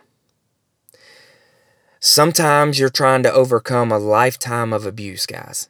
Sometimes 2.01 2.79
you're 2.79 2.91
trying 2.91 3.23
to 3.23 3.33
overcome 3.33 3.91
a 3.91 3.99
lifetime 3.99 4.73
of 4.73 4.85
abuse, 4.85 5.27
guys. 5.27 5.69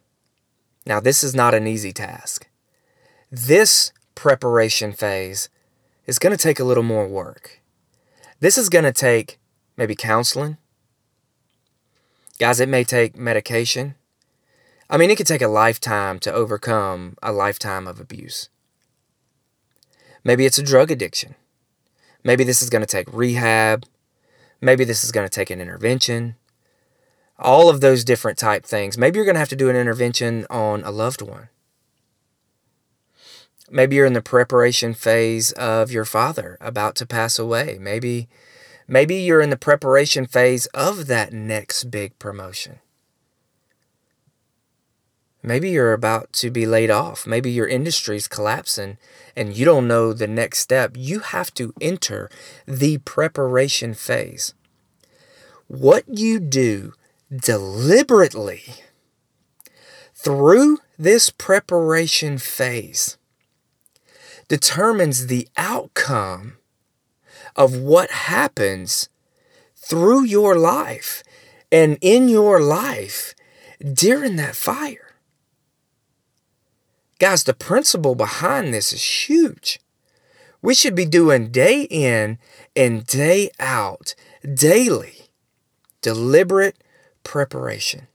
Now, 0.87 1.01
this 1.01 1.23
is 1.23 1.35
not 1.35 1.55
an 1.55 1.67
easy 1.67 1.93
task. 1.93 2.49
This 3.31 3.93
preparation 4.15 4.93
phase 4.93 5.49
is 6.07 6.19
going 6.19 6.37
to 6.37 6.43
take 6.43 6.59
a 6.59 6.65
little 6.65 6.83
more 6.83 7.07
work. 7.07 7.61
This 8.41 8.59
is 8.59 8.69
going 8.69 8.85
to 8.85 8.93
take 8.93 9.39
maybe 9.77 9.95
counseling. 9.95 10.57
Guys, 12.39 12.59
it 12.59 12.69
may 12.69 12.85
take 12.85 13.17
medication. 13.17 13.95
I 14.89 14.97
mean, 14.97 15.11
it 15.11 15.17
could 15.17 15.27
take 15.27 15.43
a 15.43 15.49
lifetime 15.49 16.19
to 16.21 16.33
overcome 16.33 17.17
a 17.23 17.33
lifetime 17.33 17.87
of 17.87 18.01
abuse. 18.01 18.49
Maybe 20.23 20.47
it's 20.47 20.59
a 20.59 20.63
drug 20.63 20.91
addiction. 20.91 21.35
Maybe 22.23 22.45
this 22.45 22.63
is 22.63 22.71
going 22.71 22.83
to 22.83 22.87
take 22.87 23.13
rehab. 23.13 23.85
Maybe 24.61 24.85
this 24.85 25.05
is 25.05 25.13
going 25.13 25.27
to 25.27 25.35
take 25.35 25.51
an 25.51 25.61
intervention. 25.61 26.37
All 27.39 27.69
of 27.69 27.81
those 27.81 28.05
different 28.05 28.39
type 28.39 28.65
things. 28.65 28.97
Maybe 28.97 29.17
you're 29.17 29.27
going 29.27 29.35
to 29.35 29.41
have 29.41 29.49
to 29.51 29.57
do 29.57 29.69
an 29.69 29.77
intervention 29.77 30.47
on 30.49 30.83
a 30.85 30.91
loved 30.91 31.21
one. 31.21 31.49
Maybe 33.71 33.97
you're 33.97 34.07
in 34.07 34.13
the 34.13 34.23
preparation 34.23 34.95
phase 34.95 35.53
of 35.53 35.91
your 35.91 36.05
father 36.05 36.57
about 36.61 36.95
to 36.97 37.07
pass 37.07 37.39
away. 37.39 37.79
Maybe 37.81 38.29
maybe 38.87 39.17
you're 39.17 39.41
in 39.41 39.51
the 39.51 39.57
preparation 39.57 40.27
phase 40.27 40.67
of 40.67 41.07
that 41.07 41.33
next 41.33 41.91
big 41.91 42.19
promotion. 42.19 42.79
Maybe 45.47 45.69
you're 45.69 45.93
about 45.93 46.33
to 46.35 46.51
be 46.51 46.65
laid 46.65 46.91
off. 46.91 47.27
Maybe 47.27 47.51
your 47.51 47.69
industry's 47.69 48.27
collapsing 48.27 48.97
and 49.37 49.55
you 49.55 49.67
don't 49.67 49.87
know 49.87 50.15
the 50.15 50.27
next 50.27 50.61
step. 50.61 50.93
You 50.97 51.21
have 51.21 51.53
to 51.55 51.75
enter 51.83 52.31
the 52.67 52.97
preparation 52.99 53.93
phase. 53.93 54.55
What 55.67 56.05
you 56.09 56.41
do 56.41 56.95
deliberately 57.31 58.63
through 60.15 60.79
this 60.99 61.29
preparation 61.29 62.39
phase 62.39 63.19
determines 64.49 65.27
the 65.27 65.47
outcome 65.59 66.57
of 67.55 67.77
what 67.77 68.11
happens 68.11 69.11
through 69.77 70.25
your 70.25 70.57
life 70.57 71.23
and 71.71 71.99
in 72.01 72.31
your 72.31 72.63
life 72.63 73.35
during 73.93 74.37
that 74.37 74.57
fire. 74.57 75.04
Guys, 77.19 77.45
the 77.45 77.55
principle 77.55 78.15
behind 78.15 78.75
this 78.75 78.93
is 78.93 79.29
huge. 79.29 79.81
We 80.61 80.75
should 80.75 80.95
be 80.95 81.07
doing 81.07 81.51
day 81.51 81.83
in 81.83 82.39
and 82.75 83.07
day 83.07 83.51
out, 83.61 84.15
daily, 84.43 85.29
deliberate 86.01 86.77
preparation. 87.23 88.09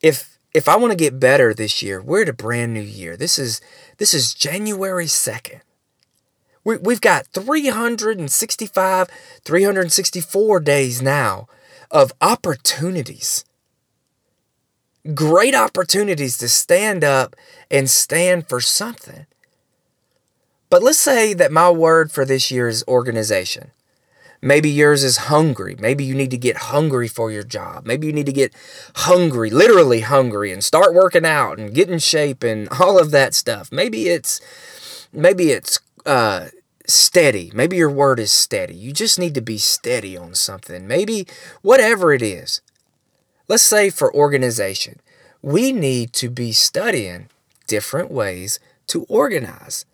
If 0.00 0.38
if 0.52 0.68
I 0.68 0.76
want 0.76 0.92
to 0.92 0.96
get 0.96 1.18
better 1.18 1.52
this 1.52 1.82
year, 1.82 2.00
we're 2.00 2.22
at 2.22 2.28
a 2.28 2.32
brand 2.32 2.72
new 2.72 2.80
year. 2.80 3.16
This 3.16 3.38
is 3.38 3.60
this 3.98 4.14
is 4.14 4.32
January 4.32 5.06
2nd. 5.06 5.60
We, 6.62 6.78
we've 6.78 7.00
got 7.00 7.26
365, 7.26 9.08
364 9.44 10.60
days 10.60 11.02
now 11.02 11.48
of 11.90 12.12
opportunities. 12.20 13.44
Great 15.12 15.54
opportunities 15.54 16.38
to 16.38 16.48
stand 16.48 17.04
up 17.04 17.36
and 17.70 17.90
stand 17.90 18.48
for 18.48 18.60
something. 18.60 19.26
But 20.70 20.82
let's 20.82 20.98
say 20.98 21.34
that 21.34 21.52
my 21.52 21.70
word 21.70 22.10
for 22.10 22.24
this 22.24 22.50
year 22.50 22.68
is 22.68 22.84
organization. 22.88 23.72
Maybe 24.40 24.70
yours 24.70 25.04
is 25.04 25.16
hungry. 25.28 25.76
Maybe 25.78 26.04
you 26.04 26.14
need 26.14 26.30
to 26.30 26.38
get 26.38 26.56
hungry 26.56 27.08
for 27.08 27.30
your 27.30 27.42
job. 27.42 27.86
Maybe 27.86 28.06
you 28.06 28.12
need 28.12 28.26
to 28.26 28.32
get 28.32 28.54
hungry, 28.94 29.50
literally 29.50 30.00
hungry, 30.00 30.52
and 30.52 30.62
start 30.62 30.94
working 30.94 31.24
out 31.24 31.58
and 31.58 31.74
get 31.74 31.88
in 31.90 31.98
shape 31.98 32.42
and 32.42 32.68
all 32.80 32.98
of 32.98 33.10
that 33.10 33.34
stuff. 33.34 33.70
Maybe 33.72 34.08
it's 34.08 34.40
maybe 35.12 35.50
it's 35.50 35.80
uh, 36.06 36.48
steady. 36.86 37.52
Maybe 37.54 37.76
your 37.76 37.90
word 37.90 38.18
is 38.20 38.32
steady. 38.32 38.74
You 38.74 38.92
just 38.92 39.18
need 39.18 39.34
to 39.34 39.40
be 39.40 39.58
steady 39.58 40.16
on 40.16 40.34
something. 40.34 40.86
Maybe 40.86 41.26
whatever 41.62 42.12
it 42.12 42.22
is. 42.22 42.60
Let's 43.46 43.62
say 43.62 43.90
for 43.90 44.14
organization, 44.14 45.00
we 45.42 45.72
need 45.72 46.12
to 46.14 46.30
be 46.30 46.52
studying 46.52 47.28
different 47.66 48.10
ways 48.10 48.58
to 48.88 49.04
organize. 49.04 49.84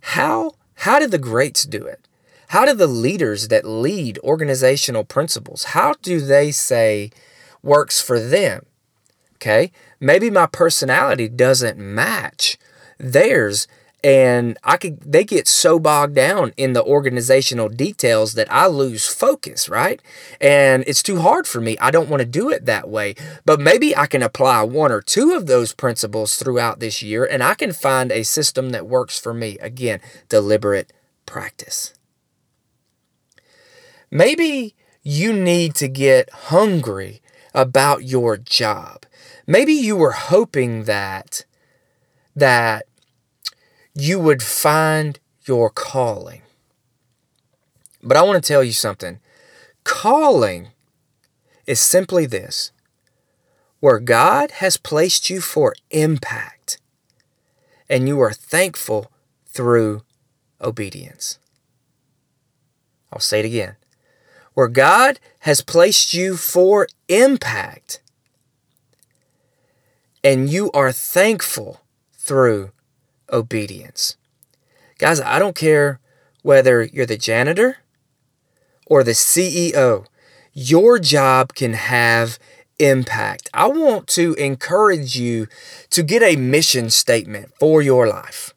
How 0.00 0.52
how 0.74 0.98
did 0.98 1.10
the 1.10 1.18
greats 1.18 1.64
do 1.64 1.84
it? 1.84 2.08
How 2.48 2.64
do 2.64 2.74
the 2.74 2.86
leaders 2.86 3.48
that 3.48 3.64
lead 3.64 4.18
organizational 4.18 5.04
principles, 5.04 5.64
how 5.64 5.94
do 6.02 6.20
they 6.20 6.50
say 6.50 7.10
works 7.62 8.00
for 8.00 8.20
them? 8.20 8.66
Okay? 9.36 9.72
Maybe 10.00 10.28
my 10.30 10.46
personality 10.46 11.28
doesn't 11.28 11.78
match 11.78 12.58
theirs 12.98 13.66
and 14.04 14.58
I 14.64 14.76
could 14.76 15.00
they 15.00 15.24
get 15.24 15.46
so 15.46 15.78
bogged 15.78 16.14
down 16.14 16.52
in 16.56 16.72
the 16.72 16.82
organizational 16.82 17.68
details 17.68 18.34
that 18.34 18.52
I 18.52 18.66
lose 18.66 19.06
focus, 19.06 19.68
right? 19.68 20.02
And 20.40 20.82
it's 20.86 21.02
too 21.02 21.20
hard 21.20 21.46
for 21.46 21.60
me. 21.60 21.78
I 21.78 21.90
don't 21.90 22.08
want 22.08 22.20
to 22.20 22.26
do 22.26 22.50
it 22.50 22.66
that 22.66 22.88
way. 22.88 23.14
But 23.44 23.60
maybe 23.60 23.96
I 23.96 24.06
can 24.06 24.22
apply 24.22 24.62
one 24.62 24.90
or 24.90 25.00
two 25.00 25.32
of 25.32 25.46
those 25.46 25.72
principles 25.72 26.36
throughout 26.36 26.80
this 26.80 27.02
year 27.02 27.24
and 27.24 27.42
I 27.42 27.54
can 27.54 27.72
find 27.72 28.10
a 28.10 28.24
system 28.24 28.70
that 28.70 28.86
works 28.88 29.18
for 29.18 29.32
me. 29.32 29.56
Again, 29.58 30.00
deliberate 30.28 30.92
practice. 31.24 31.94
Maybe 34.10 34.74
you 35.02 35.32
need 35.32 35.74
to 35.76 35.88
get 35.88 36.30
hungry 36.30 37.22
about 37.54 38.04
your 38.04 38.36
job. 38.36 39.06
Maybe 39.46 39.72
you 39.72 39.96
were 39.96 40.12
hoping 40.12 40.84
that 40.84 41.44
that 42.34 42.86
you 43.94 44.18
would 44.18 44.42
find 44.42 45.18
your 45.44 45.70
calling. 45.70 46.42
But 48.02 48.16
I 48.16 48.22
want 48.22 48.42
to 48.42 48.46
tell 48.46 48.64
you 48.64 48.72
something. 48.72 49.20
Calling 49.84 50.68
is 51.66 51.80
simply 51.80 52.26
this 52.26 52.72
where 53.80 53.98
God 53.98 54.52
has 54.52 54.76
placed 54.76 55.28
you 55.28 55.40
for 55.40 55.74
impact, 55.90 56.78
and 57.88 58.06
you 58.06 58.20
are 58.20 58.32
thankful 58.32 59.10
through 59.46 60.02
obedience. 60.60 61.38
I'll 63.12 63.18
say 63.18 63.40
it 63.40 63.44
again. 63.44 63.74
Where 64.54 64.68
God 64.68 65.18
has 65.40 65.62
placed 65.62 66.14
you 66.14 66.36
for 66.36 66.86
impact, 67.08 68.00
and 70.22 70.48
you 70.48 70.70
are 70.72 70.92
thankful 70.92 71.80
through 72.12 72.70
obedience. 73.32 74.16
Guys, 74.98 75.20
I 75.20 75.38
don't 75.38 75.56
care 75.56 76.00
whether 76.42 76.82
you're 76.82 77.06
the 77.06 77.16
janitor 77.16 77.78
or 78.86 79.02
the 79.02 79.12
CEO, 79.12 80.06
your 80.52 80.98
job 80.98 81.54
can 81.54 81.72
have 81.72 82.38
impact. 82.78 83.48
I 83.54 83.68
want 83.68 84.06
to 84.08 84.34
encourage 84.34 85.16
you 85.16 85.46
to 85.90 86.02
get 86.02 86.22
a 86.22 86.36
mission 86.36 86.90
statement 86.90 87.52
for 87.58 87.80
your 87.80 88.06
life. 88.06 88.52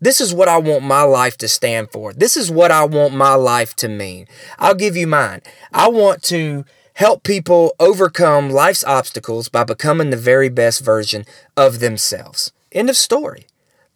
This 0.00 0.20
is 0.20 0.32
what 0.32 0.48
I 0.48 0.58
want 0.58 0.84
my 0.84 1.02
life 1.02 1.36
to 1.38 1.48
stand 1.48 1.90
for. 1.90 2.12
This 2.12 2.36
is 2.36 2.50
what 2.50 2.70
I 2.70 2.84
want 2.84 3.14
my 3.14 3.34
life 3.34 3.74
to 3.76 3.88
mean. 3.88 4.26
I'll 4.58 4.74
give 4.74 4.96
you 4.96 5.08
mine. 5.08 5.42
I 5.72 5.88
want 5.88 6.22
to 6.24 6.64
help 6.94 7.24
people 7.24 7.74
overcome 7.80 8.50
life's 8.50 8.84
obstacles 8.84 9.48
by 9.48 9.64
becoming 9.64 10.10
the 10.10 10.16
very 10.16 10.48
best 10.48 10.84
version 10.84 11.24
of 11.56 11.80
themselves. 11.80 12.52
End 12.70 12.88
of 12.88 12.96
story. 12.96 13.46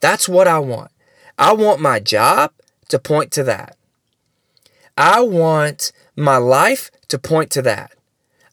That's 0.03 0.29
what 0.29 0.49
I 0.49 0.59
want. 0.59 0.91
I 1.39 1.55
want 1.55 1.81
my 1.81 2.01
job 2.01 2.53
to 2.89 2.99
point 2.99 3.31
to 3.33 3.45
that. 3.45 3.77
I 4.99 5.21
want 5.23 5.93
my 6.17 6.37
life 6.37 6.91
to 7.09 7.19
point 7.19 7.51
to 7.53 7.63
that. 7.63 7.93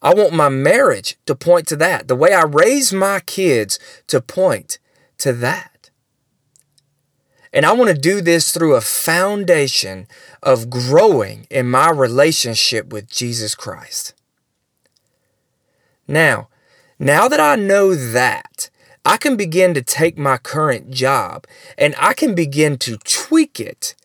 I 0.01 0.13
want 0.13 0.31
my 0.31 0.47
marriage 0.47 1.17
to 1.25 1.35
point 1.35 1.67
to 1.67 1.75
that. 1.77 2.07
The 2.07 2.15
way 2.15 2.33
I 2.33 2.43
raise 2.43 2.93
my 2.93 3.19
kids 3.19 3.79
to 4.07 4.21
point 4.21 4.77
to 5.17 5.33
that. 5.33 5.89
And 7.51 7.65
I 7.65 7.71
want 7.71 7.89
to 7.89 7.99
do 7.99 8.21
this 8.21 8.51
through 8.51 8.75
a 8.75 8.81
foundation 8.81 10.07
of 10.43 10.69
growing 10.69 11.47
in 11.49 11.69
my 11.69 11.89
relationship 11.89 12.93
with 12.93 13.09
Jesus 13.09 13.55
Christ. 13.55 14.13
Now, 16.07 16.47
now 16.99 17.27
that 17.27 17.39
I 17.39 17.55
know 17.55 17.95
that, 17.95 18.69
I 19.09 19.17
can 19.17 19.37
begin 19.37 19.73
to 19.73 19.81
take 19.81 20.19
my 20.19 20.37
current 20.37 20.91
job 20.91 21.47
and 21.79 21.95
I 21.97 22.13
can 22.13 22.35
begin 22.35 22.77
to 22.77 22.97
tweak 22.97 23.59
it 23.59 23.95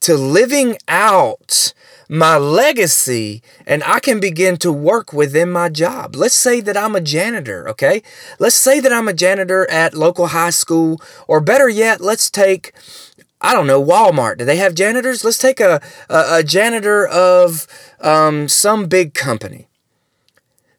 to 0.00 0.16
living 0.16 0.78
out 0.88 1.74
my 2.08 2.38
legacy 2.38 3.42
and 3.66 3.84
I 3.84 4.00
can 4.00 4.20
begin 4.20 4.56
to 4.64 4.72
work 4.72 5.12
within 5.12 5.50
my 5.52 5.68
job. 5.68 6.16
Let's 6.16 6.34
say 6.34 6.62
that 6.62 6.78
I'm 6.78 6.96
a 6.96 7.02
janitor, 7.02 7.68
okay? 7.68 8.02
Let's 8.38 8.56
say 8.56 8.80
that 8.80 8.90
I'm 8.90 9.06
a 9.06 9.12
janitor 9.12 9.70
at 9.70 9.92
local 9.92 10.28
high 10.28 10.48
school, 10.48 10.98
or 11.28 11.42
better 11.42 11.68
yet, 11.68 12.00
let's 12.00 12.30
take 12.30 12.72
I 13.42 13.52
don't 13.52 13.66
know, 13.66 13.84
Walmart. 13.84 14.38
Do 14.38 14.46
they 14.46 14.56
have 14.56 14.74
janitors? 14.74 15.24
Let's 15.24 15.36
take 15.36 15.60
a, 15.60 15.82
a, 16.08 16.38
a 16.38 16.42
janitor 16.42 17.06
of 17.06 17.66
um, 18.00 18.48
some 18.48 18.86
big 18.86 19.12
company. 19.12 19.68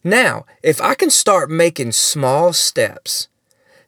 Now, 0.03 0.47
if 0.63 0.81
I 0.81 0.95
can 0.95 1.11
start 1.11 1.51
making 1.51 1.91
small 1.91 2.51
steps 2.51 3.27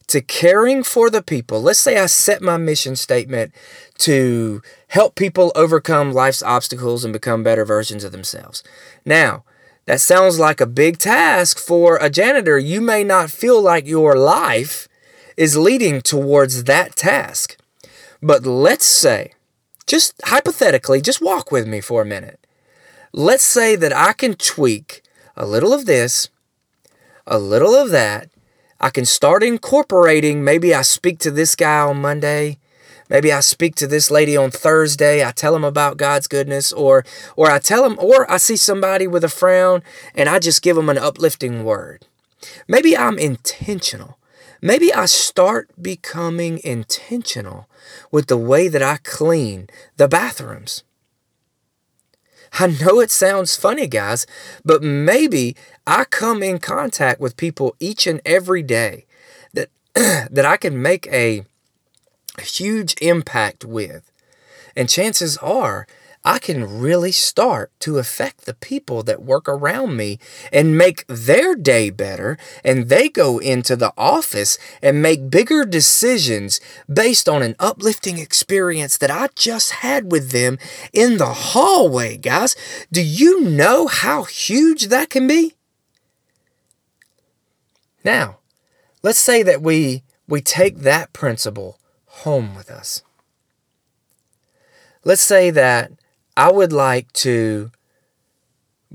to 0.08 0.22
caring 0.22 0.84
for 0.84 1.10
the 1.10 1.22
people. 1.22 1.62
Let's 1.62 1.80
say 1.80 1.98
I 1.98 2.06
set 2.06 2.41
my 2.41 2.58
mission 2.58 2.96
statement 2.96 3.54
to 4.00 4.62
help 4.88 5.15
people 5.15 5.52
overcome 5.56 6.13
life's 6.13 6.43
obstacles 6.43 7.04
and 7.04 7.12
become 7.12 7.43
better 7.43 7.65
versions 7.65 8.04
of 8.04 8.12
themselves. 8.12 8.63
Now, 9.06 9.43
that 9.86 10.02
sounds 10.02 10.39
like 10.39 10.60
a 10.60 10.65
big 10.65 10.98
task 10.98 11.58
for 11.58 11.98
a 11.98 12.10
janitor. 12.10 12.58
You 12.58 12.82
may 12.82 13.04
not 13.04 13.30
feel 13.30 13.62
like 13.62 13.88
your 13.88 14.15
life 14.15 14.88
is 15.38 15.56
leading 15.56 16.02
towards 16.02 16.65
that 16.65 16.96
task. 16.96 17.58
But 18.22 18.46
let's 18.46 18.86
say, 18.86 19.34
just 19.86 20.13
hypothetically, 20.26 21.02
just 21.02 21.22
walk 21.22 21.52
with 21.52 21.67
me 21.67 21.80
for 21.80 22.02
a 22.02 22.06
minute. 22.06 22.39
Let's 23.13 23.43
say 23.43 23.76
that 23.78 23.96
I 23.96 24.13
can 24.13 24.34
tweak 24.36 25.04
a 25.36 25.46
little 25.46 25.74
of 25.74 25.86
this, 25.86 26.30
a 27.26 27.39
little 27.39 27.76
of 27.76 27.89
that, 27.91 28.30
I 28.80 28.90
can 28.90 29.06
start 29.06 29.44
incorporating. 29.44 30.44
Maybe 30.44 30.74
I 30.74 30.82
speak 30.82 31.20
to 31.20 31.32
this 31.32 31.56
guy 31.56 31.80
on 31.80 32.02
Monday. 32.02 32.58
Maybe 33.10 33.32
I 33.32 33.40
speak 33.40 33.76
to 33.76 33.88
this 33.88 34.12
lady 34.12 34.36
on 34.36 34.52
Thursday. 34.52 35.26
I 35.26 35.32
tell 35.32 35.54
them 35.54 35.63
about 35.63 35.98
God's 35.98 36.28
goodness, 36.28 36.74
or 36.74 37.06
or 37.36 37.50
I 37.50 37.60
tell 37.60 37.84
them, 37.84 37.98
or 38.00 38.30
I 38.30 38.38
see 38.38 38.58
somebody 38.58 39.08
with 39.08 39.24
a 39.24 39.30
frown 39.30 39.82
and 40.13 40.28
I 40.28 40.40
just 40.40 40.62
give 40.62 40.76
them 40.76 40.90
an 40.90 40.98
uplifting 40.98 41.63
word. 41.63 42.06
Maybe 42.68 42.98
I'm 42.98 43.18
intentional. 43.18 44.18
Maybe 44.62 44.94
I 44.94 45.06
start 45.06 45.70
becoming 45.82 46.60
intentional 46.63 47.70
with 48.12 48.28
the 48.28 48.38
way 48.38 48.68
that 48.68 48.82
I 48.82 48.98
clean 48.98 49.68
the 49.98 50.08
bathrooms. 50.08 50.84
I 52.60 52.68
know 52.68 53.00
it 53.00 53.12
sounds 53.12 53.56
funny, 53.56 53.88
guys, 53.88 54.26
but 54.66 54.82
maybe 54.82 55.56
I 55.88 56.04
come 56.04 56.43
in 56.43 56.60
contact 56.60 57.21
with 57.21 57.38
people 57.38 57.73
each 57.80 58.08
and 58.08 58.19
every 58.26 58.62
day 58.62 59.06
that 59.54 59.69
that 59.95 60.45
I 60.45 60.58
can 60.58 60.82
make 60.82 61.08
a 61.08 61.45
huge 62.41 62.93
impact 63.02 63.63
with. 63.63 64.12
And 64.76 64.89
chances 64.89 65.38
are 65.38 65.88
I 66.26 66.39
can 66.39 66.82
really 66.82 67.13
start 67.13 67.71
to 67.80 68.00
affect 68.00 68.45
the 68.45 68.54
people 68.54 69.02
that 69.04 69.21
work 69.23 69.47
around 69.47 69.95
me 69.95 70.19
and 70.52 70.78
make 70.78 71.08
their 71.08 71.56
day 71.56 71.89
better. 71.89 72.38
And 72.65 72.89
they 72.89 73.08
go 73.08 73.38
into 73.38 73.78
the 73.78 73.93
office 73.97 74.58
and 74.82 75.02
make 75.02 75.30
bigger 75.30 75.63
decisions 75.63 76.60
based 76.91 77.30
on 77.30 77.43
an 77.43 77.56
uplifting 77.60 78.17
experience 78.17 78.97
that 78.97 79.10
I 79.10 79.30
just 79.36 79.71
had 79.71 80.12
with 80.12 80.32
them 80.32 80.58
in 80.91 81.17
the 81.17 81.34
hallway, 81.34 82.17
guys. 82.17 82.58
Do 82.91 83.02
you 83.02 83.39
know 83.39 83.88
how 83.88 84.26
huge 84.26 84.88
that 84.88 85.10
can 85.10 85.28
be? 85.28 85.57
Now, 88.03 88.39
let's 89.03 89.19
say 89.19 89.43
that 89.43 89.62
we 89.62 90.03
we 90.27 90.41
take 90.41 90.79
that 90.79 91.13
principle 91.13 91.79
home 92.05 92.55
with 92.55 92.69
us. 92.69 93.01
Let's 95.03 95.21
say 95.21 95.51
that 95.51 95.91
I 96.36 96.51
would 96.51 96.73
like 96.73 97.12
to 97.13 97.71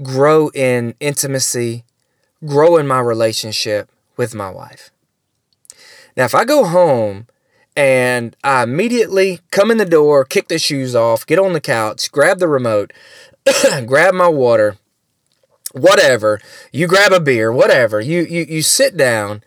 grow 0.02 0.48
in 0.48 0.94
intimacy, 1.00 1.84
grow 2.44 2.76
in 2.76 2.86
my 2.86 3.00
relationship 3.00 3.90
with 4.16 4.34
my 4.34 4.50
wife. 4.50 4.90
Now, 6.16 6.24
if 6.24 6.34
I 6.34 6.44
go 6.44 6.64
home 6.64 7.26
and 7.74 8.36
I 8.44 8.62
immediately 8.64 9.40
come 9.50 9.70
in 9.70 9.78
the 9.78 9.84
door, 9.86 10.24
kick 10.24 10.48
the 10.48 10.58
shoes 10.58 10.94
off, 10.94 11.26
get 11.26 11.38
on 11.38 11.52
the 11.52 11.60
couch, 11.60 12.12
grab 12.12 12.38
the 12.38 12.48
remote, 12.48 12.92
grab 13.86 14.14
my 14.14 14.28
water, 14.28 14.76
whatever, 15.72 16.40
you 16.72 16.86
grab 16.86 17.12
a 17.12 17.20
beer, 17.20 17.52
whatever, 17.52 18.00
you, 18.00 18.22
you, 18.22 18.44
you 18.48 18.62
sit 18.62 18.96
down 18.96 19.42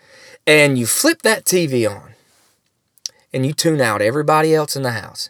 and 0.46 0.78
you 0.78 0.86
flip 0.86 1.22
that 1.22 1.46
TV 1.46 1.90
on 1.90 2.14
and 3.34 3.46
you 3.46 3.54
tune 3.54 3.82
out 3.82 4.02
everybody 4.02 4.54
else 4.54 4.76
in 4.76 4.84
the 4.84 4.92
house. 4.92 5.30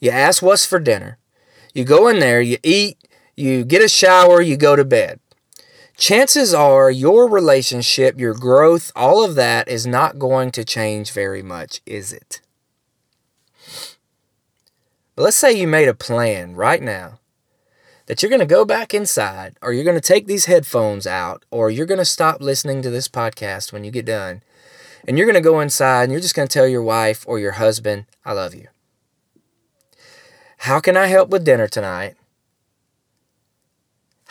You 0.00 0.10
ask 0.10 0.42
what's 0.42 0.66
for 0.66 0.78
dinner. 0.78 1.18
You 1.72 1.84
go 1.84 2.08
in 2.08 2.18
there, 2.18 2.40
you 2.40 2.58
eat, 2.62 2.98
you 3.36 3.64
get 3.64 3.82
a 3.82 3.88
shower, 3.88 4.40
you 4.40 4.56
go 4.56 4.76
to 4.76 4.84
bed. 4.84 5.20
Chances 5.96 6.52
are 6.52 6.90
your 6.90 7.28
relationship, 7.28 8.18
your 8.18 8.34
growth, 8.34 8.90
all 8.96 9.24
of 9.24 9.36
that 9.36 9.68
is 9.68 9.86
not 9.86 10.18
going 10.18 10.50
to 10.52 10.64
change 10.64 11.12
very 11.12 11.42
much, 11.42 11.80
is 11.86 12.12
it? 12.12 12.40
But 15.14 15.22
let's 15.22 15.36
say 15.36 15.52
you 15.52 15.68
made 15.68 15.88
a 15.88 15.94
plan 15.94 16.54
right 16.54 16.82
now 16.82 17.20
that 18.06 18.22
you're 18.22 18.30
going 18.30 18.40
to 18.40 18.46
go 18.46 18.64
back 18.64 18.92
inside, 18.92 19.56
or 19.62 19.72
you're 19.72 19.84
going 19.84 19.96
to 19.96 20.00
take 20.00 20.26
these 20.26 20.46
headphones 20.46 21.06
out, 21.06 21.44
or 21.50 21.70
you're 21.70 21.86
going 21.86 21.98
to 21.98 22.04
stop 22.04 22.40
listening 22.40 22.82
to 22.82 22.90
this 22.90 23.08
podcast 23.08 23.72
when 23.72 23.84
you 23.84 23.90
get 23.90 24.06
done, 24.06 24.42
and 25.06 25.16
you're 25.16 25.26
going 25.26 25.34
to 25.34 25.40
go 25.40 25.60
inside 25.60 26.04
and 26.04 26.12
you're 26.12 26.20
just 26.20 26.34
going 26.34 26.48
to 26.48 26.52
tell 26.52 26.66
your 26.68 26.82
wife 26.82 27.24
or 27.26 27.38
your 27.38 27.52
husband, 27.52 28.06
I 28.24 28.32
love 28.32 28.54
you. 28.54 28.68
How 30.58 30.80
can 30.80 30.96
I 30.96 31.06
help 31.06 31.30
with 31.30 31.44
dinner 31.44 31.68
tonight? 31.68 32.16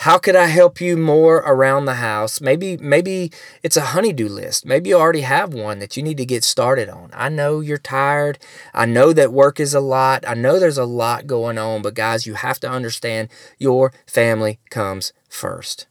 How 0.03 0.17
could 0.17 0.35
I 0.35 0.47
help 0.47 0.81
you 0.81 0.97
more 0.97 1.37
around 1.37 1.85
the 1.85 1.93
house? 1.93 2.41
Maybe 2.41 2.75
maybe 2.75 3.31
it's 3.61 3.77
a 3.77 3.93
honeydew 3.95 4.27
list. 4.27 4.65
Maybe 4.65 4.89
you 4.89 4.97
already 4.97 5.21
have 5.21 5.53
one 5.53 5.79
that 5.79 5.95
you 5.95 6.03
need 6.03 6.17
to 6.17 6.25
get 6.25 6.43
started 6.43 6.89
on. 6.89 7.09
I 7.13 7.29
know 7.29 7.61
you're 7.61 7.77
tired. 7.77 8.37
I 8.73 8.85
know 8.85 9.13
that 9.13 9.31
work 9.31 9.61
is 9.61 9.73
a 9.73 9.79
lot. 9.79 10.25
I 10.27 10.33
know 10.33 10.59
there's 10.59 10.77
a 10.77 10.83
lot 10.83 11.25
going 11.25 11.57
on, 11.57 11.81
but 11.81 11.93
guys, 11.93 12.27
you 12.27 12.33
have 12.33 12.59
to 12.59 12.69
understand 12.69 13.29
your 13.57 13.93
family 14.05 14.59
comes 14.69 15.13
first. 15.29 15.87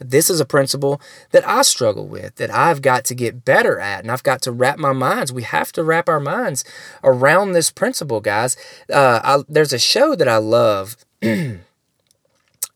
This 0.00 0.28
is 0.28 0.40
a 0.40 0.44
principle 0.44 1.00
that 1.30 1.46
I 1.46 1.62
struggle 1.62 2.08
with, 2.08 2.34
that 2.36 2.52
I've 2.52 2.82
got 2.82 3.04
to 3.04 3.14
get 3.14 3.44
better 3.44 3.78
at, 3.78 4.00
and 4.00 4.10
I've 4.10 4.24
got 4.24 4.42
to 4.42 4.50
wrap 4.50 4.78
my 4.80 4.92
minds. 4.92 5.32
We 5.32 5.44
have 5.44 5.70
to 5.72 5.84
wrap 5.84 6.08
our 6.08 6.18
minds 6.18 6.64
around 7.04 7.52
this 7.52 7.70
principle, 7.70 8.20
guys. 8.20 8.56
Uh, 8.92 9.20
I, 9.22 9.44
there's 9.48 9.72
a 9.72 9.78
show 9.78 10.16
that 10.16 10.26
I 10.26 10.38
love, 10.38 10.96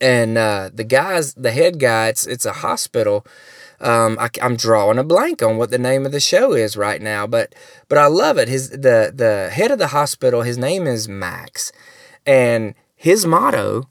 and 0.01 0.37
uh, 0.37 0.69
the 0.73 0.83
guys, 0.83 1.33
the 1.33 1.51
head 1.51 1.79
guy, 1.79 2.07
it's 2.07 2.25
it's 2.25 2.45
a 2.45 2.53
hospital. 2.53 3.25
Um, 3.81 4.17
I, 4.19 4.29
am 4.39 4.55
drawing 4.55 4.97
a 4.97 5.03
blank 5.03 5.43
on 5.43 5.57
what 5.57 5.69
the 5.69 5.77
name 5.77 6.05
of 6.05 6.13
the 6.13 6.21
show 6.21 6.53
is 6.53 6.77
right 6.77 7.01
now, 7.01 7.27
but 7.27 7.53
but 7.89 7.97
I 7.97 8.07
love 8.07 8.37
it. 8.37 8.47
His 8.47 8.69
the 8.69 9.11
the 9.13 9.49
head 9.51 9.71
of 9.71 9.79
the 9.79 9.87
hospital, 9.87 10.43
his 10.43 10.57
name 10.57 10.87
is 10.87 11.07
Max, 11.09 11.71
and 12.25 12.73
his 12.95 13.25
motto 13.25 13.87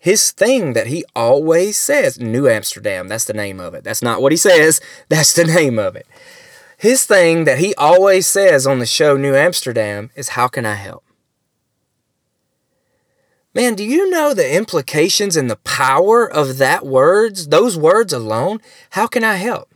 his 0.00 0.30
thing 0.30 0.72
that 0.72 0.86
he 0.86 1.04
always 1.14 1.76
says, 1.76 2.18
New 2.18 2.48
Amsterdam, 2.48 3.06
that's 3.06 3.26
the 3.26 3.34
name 3.34 3.60
of 3.60 3.74
it. 3.74 3.84
That's 3.84 4.00
not 4.00 4.22
what 4.22 4.32
he 4.32 4.36
says, 4.36 4.80
that's 5.10 5.34
the 5.34 5.44
name 5.44 5.78
of 5.78 5.94
it. 5.94 6.06
His 6.78 7.04
thing 7.04 7.44
that 7.44 7.58
he 7.58 7.74
always 7.74 8.26
says 8.26 8.66
on 8.66 8.78
the 8.78 8.86
show 8.86 9.18
New 9.18 9.34
Amsterdam 9.34 10.10
is, 10.16 10.30
How 10.30 10.48
can 10.48 10.64
I 10.64 10.74
help? 10.74 11.04
Man, 13.52 13.74
do 13.74 13.84
you 13.84 14.08
know 14.08 14.32
the 14.32 14.56
implications 14.56 15.36
and 15.36 15.50
the 15.50 15.56
power 15.56 16.30
of 16.30 16.58
that 16.58 16.86
words, 16.86 17.48
those 17.48 17.76
words 17.76 18.12
alone? 18.12 18.60
How 18.90 19.08
can 19.08 19.24
I 19.24 19.36
help? 19.36 19.74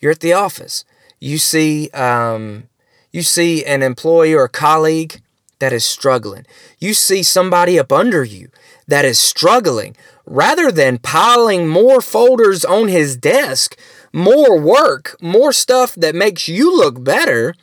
You're 0.00 0.12
at 0.12 0.20
the 0.20 0.32
office. 0.32 0.84
You 1.20 1.38
see, 1.38 1.88
um, 1.90 2.64
you 3.12 3.22
see 3.22 3.64
an 3.64 3.82
employee 3.82 4.34
or 4.34 4.44
a 4.44 4.48
colleague 4.48 5.22
that 5.60 5.72
is 5.72 5.84
struggling. 5.84 6.46
You 6.80 6.94
see 6.94 7.22
somebody 7.22 7.78
up 7.78 7.92
under 7.92 8.24
you 8.24 8.48
that 8.88 9.04
is 9.04 9.20
struggling, 9.20 9.96
rather 10.26 10.72
than 10.72 10.98
piling 10.98 11.68
more 11.68 12.00
folders 12.00 12.64
on 12.64 12.88
his 12.88 13.16
desk, 13.16 13.78
more 14.12 14.58
work, 14.58 15.16
more 15.22 15.52
stuff 15.52 15.94
that 15.94 16.14
makes 16.14 16.48
you 16.48 16.76
look 16.76 17.02
better, 17.02 17.54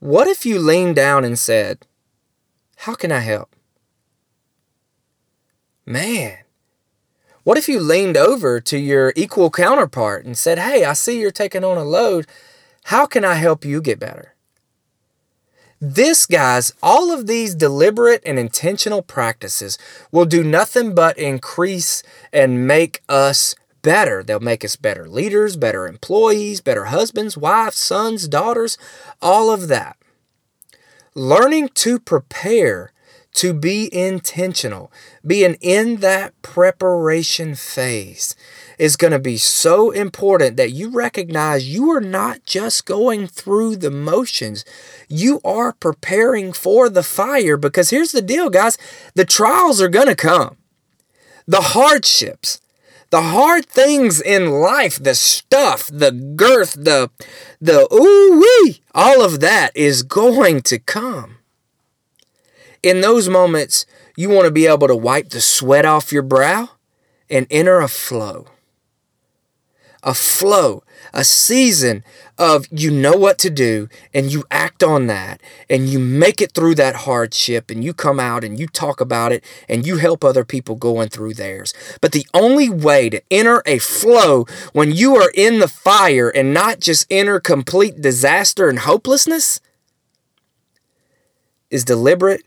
what 0.00 0.26
if 0.26 0.44
you 0.44 0.58
leaned 0.58 0.96
down 0.96 1.24
and 1.24 1.38
said, 1.38 1.86
How 2.82 2.94
can 2.94 3.10
I 3.10 3.20
help? 3.20 3.56
Man, 5.84 6.38
what 7.42 7.58
if 7.58 7.68
you 7.68 7.80
leaned 7.80 8.16
over 8.16 8.60
to 8.60 8.78
your 8.78 9.12
equal 9.16 9.50
counterpart 9.50 10.24
and 10.24 10.38
said, 10.38 10.60
Hey, 10.60 10.84
I 10.84 10.92
see 10.92 11.20
you're 11.20 11.32
taking 11.32 11.64
on 11.64 11.76
a 11.76 11.82
load. 11.82 12.26
How 12.84 13.04
can 13.04 13.24
I 13.24 13.34
help 13.34 13.64
you 13.64 13.82
get 13.82 13.98
better? 13.98 14.34
This, 15.80 16.24
guys, 16.24 16.72
all 16.80 17.10
of 17.10 17.26
these 17.26 17.56
deliberate 17.56 18.22
and 18.24 18.38
intentional 18.38 19.02
practices 19.02 19.76
will 20.12 20.24
do 20.24 20.44
nothing 20.44 20.94
but 20.94 21.18
increase 21.18 22.04
and 22.32 22.66
make 22.66 23.02
us 23.08 23.56
better. 23.82 24.22
They'll 24.22 24.40
make 24.40 24.64
us 24.64 24.76
better 24.76 25.08
leaders, 25.08 25.56
better 25.56 25.88
employees, 25.88 26.60
better 26.60 26.86
husbands, 26.86 27.36
wives, 27.36 27.76
sons, 27.76 28.28
daughters, 28.28 28.78
all 29.20 29.50
of 29.50 29.66
that. 29.66 29.96
Learning 31.18 31.68
to 31.74 31.98
prepare 31.98 32.92
to 33.32 33.52
be 33.52 33.92
intentional, 33.92 34.92
being 35.26 35.56
in 35.60 35.96
that 35.96 36.40
preparation 36.42 37.56
phase 37.56 38.36
is 38.78 38.94
going 38.94 39.10
to 39.10 39.18
be 39.18 39.36
so 39.36 39.90
important 39.90 40.56
that 40.56 40.70
you 40.70 40.90
recognize 40.90 41.74
you 41.74 41.90
are 41.90 42.00
not 42.00 42.44
just 42.44 42.86
going 42.86 43.26
through 43.26 43.74
the 43.74 43.90
motions. 43.90 44.64
You 45.08 45.40
are 45.44 45.72
preparing 45.72 46.52
for 46.52 46.88
the 46.88 47.02
fire 47.02 47.56
because 47.56 47.90
here's 47.90 48.12
the 48.12 48.22
deal, 48.22 48.48
guys 48.48 48.78
the 49.14 49.24
trials 49.24 49.82
are 49.82 49.88
going 49.88 50.06
to 50.06 50.14
come, 50.14 50.56
the 51.48 51.62
hardships. 51.62 52.60
The 53.10 53.22
hard 53.22 53.66
things 53.66 54.20
in 54.20 54.50
life, 54.50 55.02
the 55.02 55.14
stuff, 55.14 55.88
the 55.90 56.12
girth, 56.12 56.72
the 56.74 57.10
the 57.60 57.88
ooh 57.92 58.40
wee, 58.40 58.82
all 58.94 59.24
of 59.24 59.40
that 59.40 59.74
is 59.74 60.02
going 60.02 60.60
to 60.62 60.78
come. 60.78 61.38
In 62.82 63.00
those 63.00 63.28
moments, 63.28 63.86
you 64.16 64.28
want 64.28 64.44
to 64.44 64.50
be 64.50 64.66
able 64.66 64.88
to 64.88 64.96
wipe 64.96 65.30
the 65.30 65.40
sweat 65.40 65.86
off 65.86 66.12
your 66.12 66.22
brow 66.22 66.70
and 67.30 67.46
enter 67.50 67.80
a 67.80 67.88
flow 67.88 68.46
a 70.02 70.14
flow, 70.14 70.82
a 71.12 71.24
season 71.24 72.04
of 72.36 72.66
you 72.70 72.90
know 72.90 73.16
what 73.16 73.38
to 73.38 73.50
do 73.50 73.88
and 74.14 74.32
you 74.32 74.44
act 74.50 74.82
on 74.82 75.06
that 75.06 75.40
and 75.68 75.88
you 75.88 75.98
make 75.98 76.40
it 76.40 76.52
through 76.52 76.74
that 76.74 76.94
hardship 76.94 77.70
and 77.70 77.84
you 77.84 77.92
come 77.92 78.20
out 78.20 78.44
and 78.44 78.58
you 78.58 78.66
talk 78.66 79.00
about 79.00 79.32
it 79.32 79.42
and 79.68 79.86
you 79.86 79.96
help 79.96 80.24
other 80.24 80.44
people 80.44 80.74
going 80.74 81.08
through 81.08 81.34
theirs. 81.34 81.74
But 82.00 82.12
the 82.12 82.26
only 82.32 82.68
way 82.68 83.10
to 83.10 83.22
enter 83.30 83.62
a 83.66 83.78
flow 83.78 84.44
when 84.72 84.92
you 84.92 85.16
are 85.16 85.30
in 85.34 85.58
the 85.58 85.68
fire 85.68 86.28
and 86.28 86.54
not 86.54 86.80
just 86.80 87.06
enter 87.10 87.40
complete 87.40 88.00
disaster 88.00 88.68
and 88.68 88.80
hopelessness 88.80 89.60
is 91.70 91.84
deliberate 91.84 92.42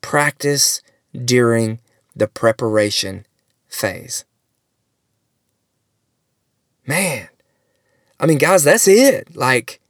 practice 0.00 0.82
during 1.12 1.80
the 2.14 2.26
preparation 2.26 3.26
phase. 3.68 4.24
Man, 6.86 7.28
I 8.22 8.26
mean, 8.26 8.38
guys, 8.38 8.62
that's 8.62 8.86
it. 8.86 9.36
Like, 9.36 9.80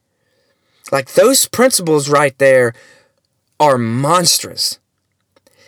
like 0.90 1.12
those 1.12 1.46
principles 1.46 2.08
right 2.08 2.36
there 2.38 2.72
are 3.60 3.76
monstrous. 3.78 4.78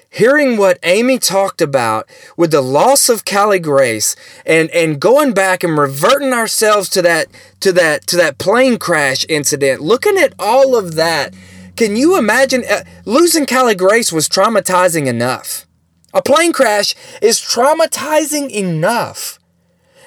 Hearing 0.09 0.57
what 0.57 0.79
Amy 0.83 1.19
talked 1.19 1.61
about 1.61 2.09
with 2.37 2.53
the 2.53 2.63
loss 2.63 3.09
of 3.09 3.25
Cali 3.25 3.59
Grace 3.59 4.17
and, 4.47 4.71
and 4.71 5.01
going 5.01 5.35
back 5.35 5.63
and 5.63 5.77
reverting 5.77 6.33
ourselves 6.33 6.89
to 6.91 7.03
that 7.03 7.27
to 7.61 7.73
that 7.73 8.07
to 8.07 8.17
that 8.17 8.39
plane 8.39 8.79
crash 8.79 9.27
incident, 9.29 9.81
looking 9.81 10.17
at 10.17 10.33
all 10.39 10.77
of 10.77 10.95
that, 10.95 11.35
Can 11.77 11.97
you 11.97 12.17
imagine? 12.17 12.63
Uh, 12.71 12.85
losing 13.05 13.47
Cali 13.47 13.75
Grace 13.75 14.13
was 14.13 14.29
traumatizing 14.29 15.07
enough. 15.07 15.67
A 16.13 16.23
plane 16.23 16.53
crash 16.53 16.95
is 17.21 17.41
traumatizing 17.41 18.49
enough. 18.51 19.41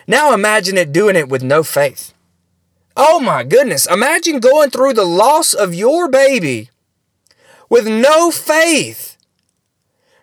Now 0.08 0.34
imagine 0.34 0.78
it 0.78 0.94
doing 0.94 1.18
it 1.18 1.28
with 1.28 1.44
no 1.44 1.64
faith. 1.64 2.14
Oh 3.00 3.20
my 3.20 3.44
goodness. 3.44 3.86
Imagine 3.86 4.40
going 4.40 4.72
through 4.72 4.94
the 4.94 5.06
loss 5.06 5.54
of 5.54 5.76
your 5.76 6.10
baby 6.10 6.72
with 7.70 7.88
no 7.88 8.32
faith, 8.32 9.18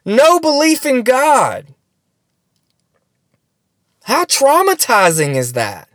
no 0.05 0.41
belief 0.41 0.85
in 0.85 1.03
God. 1.05 1.69
How 4.03 4.25
traumatizing 4.25 5.37
is 5.37 5.53
that? 5.53 5.89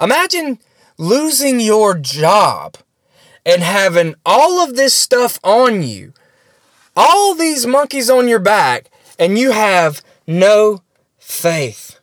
Imagine 0.00 0.58
losing 0.98 1.60
your 1.60 1.96
job 1.96 2.78
and 3.46 3.62
having 3.62 4.16
all 4.26 4.58
of 4.58 4.74
this 4.74 4.92
stuff 4.92 5.38
on 5.44 5.84
you, 5.84 6.14
all 6.96 7.36
these 7.36 7.64
monkeys 7.64 8.10
on 8.10 8.26
your 8.26 8.40
back, 8.40 8.90
and 9.20 9.38
you 9.38 9.52
have 9.52 10.02
no 10.26 10.82
faith. 11.16 12.00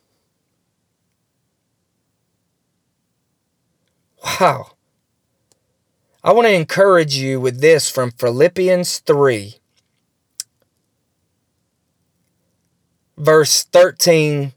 Wow. 4.22 4.72
I 6.22 6.32
want 6.32 6.46
to 6.46 6.52
encourage 6.52 7.16
you 7.16 7.40
with 7.40 7.60
this 7.60 7.88
from 7.88 8.10
Philippians 8.10 8.98
3, 8.98 9.54
verse 13.16 13.64
13b. 13.72 14.52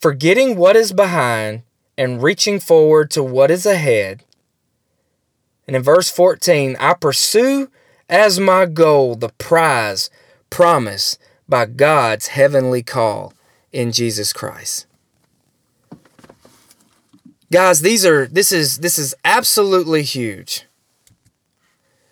Forgetting 0.00 0.56
what 0.56 0.76
is 0.76 0.92
behind 0.92 1.62
and 1.98 2.22
reaching 2.22 2.60
forward 2.60 3.10
to 3.10 3.22
what 3.22 3.50
is 3.50 3.66
ahead. 3.66 4.24
And 5.66 5.74
in 5.74 5.82
verse 5.82 6.08
14, 6.08 6.76
I 6.78 6.94
pursue 6.94 7.70
as 8.08 8.40
my 8.40 8.66
goal 8.66 9.16
the 9.16 9.30
prize 9.30 10.10
promised 10.48 11.18
by 11.48 11.66
God's 11.66 12.28
heavenly 12.28 12.82
call 12.82 13.34
in 13.72 13.92
Jesus 13.92 14.32
Christ. 14.32 14.86
Guys, 17.52 17.80
these 17.80 18.06
are 18.06 18.26
this 18.26 18.52
is 18.52 18.78
this 18.78 18.98
is 18.98 19.14
absolutely 19.24 20.02
huge. 20.02 20.66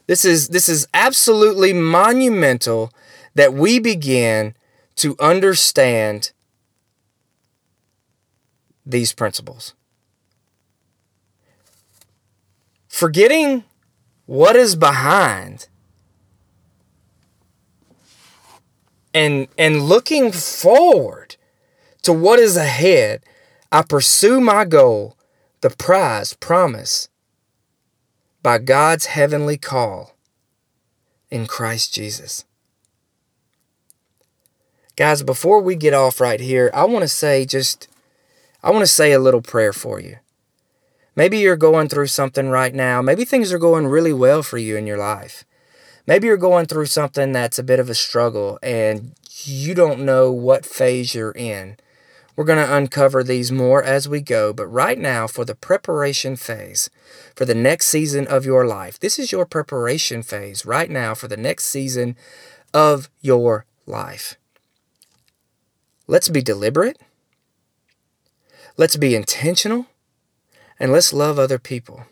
This 0.09 0.25
is 0.25 0.49
this 0.49 0.69
is 0.69 0.89
absolutely 0.93 1.73
monumental 1.73 2.93
that 3.35 3.55
we 3.55 3.79
begin 3.79 4.55
to 4.97 5.15
understand 5.21 6.33
these 8.85 9.13
principles. 9.13 9.75
Forgetting 12.89 13.63
what 14.27 14.57
is 14.57 14.75
behind 14.75 15.69
and 19.15 19.47
and 19.57 19.83
looking 19.83 20.33
forward 20.33 21.37
to 22.03 22.13
what 22.13 22.41
is 22.41 22.57
ahead, 22.57 23.23
I 23.71 23.83
pursue 23.83 24.41
my 24.41 24.65
goal 24.65 25.15
the 25.61 25.71
prize 25.71 26.35
promise 26.35 27.09
by 28.43 28.59
God's 28.59 29.07
heavenly 29.07 29.57
call 29.57 30.17
in 31.31 31.47
Christ 31.47 31.93
Jesus. 31.93 32.45
Guys, 34.97 35.23
before 35.23 35.61
we 35.61 35.77
get 35.77 35.95
off 35.95 36.21
right 36.21 36.41
here, 36.41 36.71
I 36.75 36.85
want 36.85 37.03
to 37.03 37.09
say 37.09 37.45
just, 37.45 37.89
I 38.63 38.71
want 38.71 38.83
to 38.83 38.87
say 38.87 39.13
a 39.13 39.19
little 39.19 39.43
prayer 39.43 39.73
for 39.73 40.01
you. 40.01 40.17
Maybe 41.15 41.39
you're 41.39 41.57
going 41.57 41.89
through 41.89 42.07
something 42.09 42.49
right 42.49 42.75
now. 42.75 43.03
Maybe 43.03 43.25
things 43.25 43.53
are 43.53 43.59
going 43.59 43.89
really 43.89 44.13
well 44.13 44.43
for 44.43 44.59
you 44.59 44.77
in 44.77 44.87
your 44.87 44.99
life. 44.99 45.45
Maybe 46.07 46.29
you're 46.29 46.37
going 46.37 46.67
through 46.67 46.87
something 46.87 47.33
that's 47.33 47.59
a 47.59 47.65
bit 47.65 47.81
of 47.81 47.91
a 47.91 47.95
struggle 47.95 48.59
and 48.63 49.13
you 49.43 49.75
don't 49.75 50.01
know 50.01 50.33
what 50.33 50.65
phase 50.65 51.15
you're 51.15 51.33
in. 51.33 51.77
We're 52.39 52.45
going 52.45 52.65
to 52.65 52.77
uncover 52.77 53.25
these 53.25 53.51
more 53.51 53.83
as 53.83 54.09
we 54.09 54.21
go, 54.21 54.53
but 54.53 54.69
right 54.69 54.97
now, 54.97 55.27
for 55.27 55.45
the 55.45 55.57
preparation 55.57 56.37
phase, 56.37 56.89
for 57.35 57.45
the 57.45 57.53
next 57.53 57.89
season 57.89 58.29
of 58.29 58.47
your 58.47 58.65
life, 58.65 58.97
this 58.97 59.19
is 59.19 59.33
your 59.33 59.45
preparation 59.45 60.23
phase 60.23 60.65
right 60.65 60.89
now 60.89 61.15
for 61.15 61.27
the 61.27 61.37
next 61.37 61.65
season 61.65 62.15
of 62.73 63.11
your 63.21 63.67
life. 63.87 64.37
Let's 66.07 66.29
be 66.29 66.41
deliberate, 66.41 67.01
let's 68.77 68.97
be 68.97 69.17
intentional, 69.17 69.87
and 70.79 70.93
let's 70.93 71.13
love 71.13 71.41
other 71.41 71.59
people. 71.59 72.05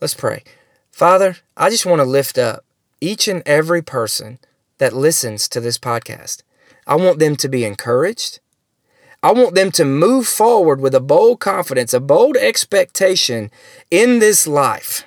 Let's 0.00 0.14
pray. 0.14 0.42
Father, 0.90 1.36
I 1.54 1.68
just 1.68 1.84
want 1.84 2.00
to 2.00 2.06
lift 2.06 2.38
up 2.38 2.64
each 2.98 3.28
and 3.28 3.42
every 3.44 3.82
person 3.82 4.38
that 4.78 4.94
listens 4.94 5.50
to 5.50 5.60
this 5.60 5.76
podcast. 5.76 6.44
I 6.86 6.94
want 6.94 7.18
them 7.18 7.36
to 7.36 7.46
be 7.46 7.66
encouraged. 7.66 8.40
I 9.22 9.32
want 9.32 9.54
them 9.54 9.70
to 9.72 9.84
move 9.84 10.26
forward 10.26 10.80
with 10.80 10.94
a 10.94 11.00
bold 11.00 11.40
confidence, 11.40 11.92
a 11.92 12.00
bold 12.00 12.36
expectation 12.36 13.50
in 13.90 14.18
this 14.18 14.46
life 14.46 15.06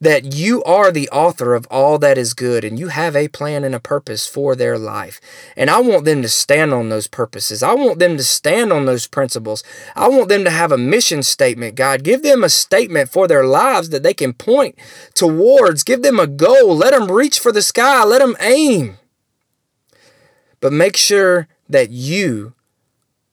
that 0.00 0.34
you 0.34 0.62
are 0.62 0.92
the 0.92 1.08
author 1.10 1.54
of 1.54 1.66
all 1.70 1.98
that 1.98 2.16
is 2.16 2.34
good 2.34 2.64
and 2.64 2.78
you 2.78 2.88
have 2.88 3.16
a 3.16 3.28
plan 3.28 3.64
and 3.64 3.74
a 3.74 3.80
purpose 3.80 4.26
for 4.26 4.54
their 4.54 4.78
life. 4.78 5.20
And 5.56 5.68
I 5.68 5.80
want 5.80 6.04
them 6.04 6.22
to 6.22 6.28
stand 6.28 6.72
on 6.72 6.88
those 6.88 7.08
purposes. 7.08 7.62
I 7.62 7.74
want 7.74 7.98
them 7.98 8.16
to 8.16 8.22
stand 8.22 8.72
on 8.72 8.86
those 8.86 9.06
principles. 9.06 9.64
I 9.96 10.08
want 10.08 10.28
them 10.28 10.44
to 10.44 10.50
have 10.50 10.70
a 10.70 10.78
mission 10.78 11.22
statement, 11.22 11.74
God. 11.74 12.04
Give 12.04 12.22
them 12.22 12.44
a 12.44 12.48
statement 12.48 13.08
for 13.10 13.26
their 13.26 13.44
lives 13.44 13.90
that 13.90 14.02
they 14.02 14.14
can 14.14 14.32
point 14.32 14.76
towards. 15.14 15.82
Give 15.82 16.02
them 16.02 16.20
a 16.20 16.26
goal. 16.26 16.76
Let 16.76 16.92
them 16.92 17.10
reach 17.10 17.40
for 17.40 17.50
the 17.50 17.62
sky. 17.62 18.04
Let 18.04 18.20
them 18.20 18.36
aim. 18.40 18.98
But 20.60 20.72
make 20.72 20.96
sure 20.96 21.48
that 21.68 21.90
you 21.90 22.54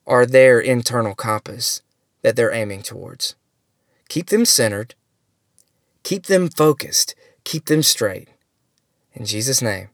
are 0.07 0.25
their 0.25 0.59
internal 0.59 1.15
compass 1.15 1.81
that 2.21 2.35
they're 2.35 2.53
aiming 2.53 2.83
towards. 2.83 3.35
Keep 4.09 4.27
them 4.27 4.45
centered, 4.45 4.95
keep 6.03 6.25
them 6.25 6.49
focused, 6.49 7.15
keep 7.43 7.65
them 7.65 7.81
straight. 7.81 8.29
In 9.13 9.25
Jesus' 9.25 9.61
name, 9.61 9.89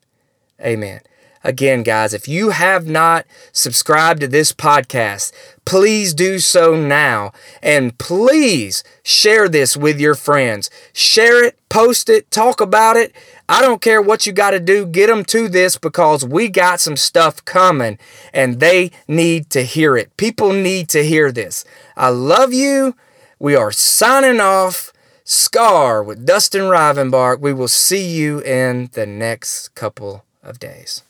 amen. 0.59 1.01
Again, 1.43 1.81
guys, 1.81 2.13
if 2.13 2.27
you 2.27 2.51
have 2.51 2.85
not 2.87 3.25
subscribed 3.51 4.21
to 4.21 4.27
this 4.27 4.53
podcast, 4.53 5.31
please 5.65 6.13
do 6.13 6.37
so 6.37 6.75
now. 6.75 7.31
And 7.63 7.97
please 7.97 8.83
share 9.01 9.49
this 9.49 9.75
with 9.75 9.99
your 9.99 10.13
friends. 10.13 10.69
Share 10.93 11.43
it, 11.43 11.57
post 11.67 12.09
it, 12.09 12.29
talk 12.29 12.61
about 12.61 12.95
it. 12.95 13.11
I 13.51 13.61
don't 13.61 13.81
care 13.81 14.01
what 14.01 14.25
you 14.25 14.31
got 14.31 14.51
to 14.51 14.61
do, 14.61 14.85
get 14.85 15.07
them 15.07 15.25
to 15.25 15.49
this 15.49 15.77
because 15.77 16.23
we 16.23 16.47
got 16.47 16.79
some 16.79 16.95
stuff 16.95 17.43
coming 17.43 17.99
and 18.33 18.61
they 18.61 18.91
need 19.09 19.49
to 19.49 19.63
hear 19.63 19.97
it. 19.97 20.15
People 20.15 20.53
need 20.53 20.87
to 20.87 21.03
hear 21.03 21.33
this. 21.33 21.65
I 21.97 22.07
love 22.09 22.53
you. 22.53 22.95
We 23.39 23.53
are 23.55 23.73
signing 23.73 24.39
off. 24.39 24.93
Scar 25.25 26.01
with 26.01 26.25
Dustin 26.25 26.63
Rivenbark. 26.63 27.41
We 27.41 27.51
will 27.53 27.67
see 27.67 28.05
you 28.05 28.39
in 28.39 28.89
the 28.93 29.05
next 29.05 29.75
couple 29.75 30.23
of 30.41 30.57
days. 30.57 31.03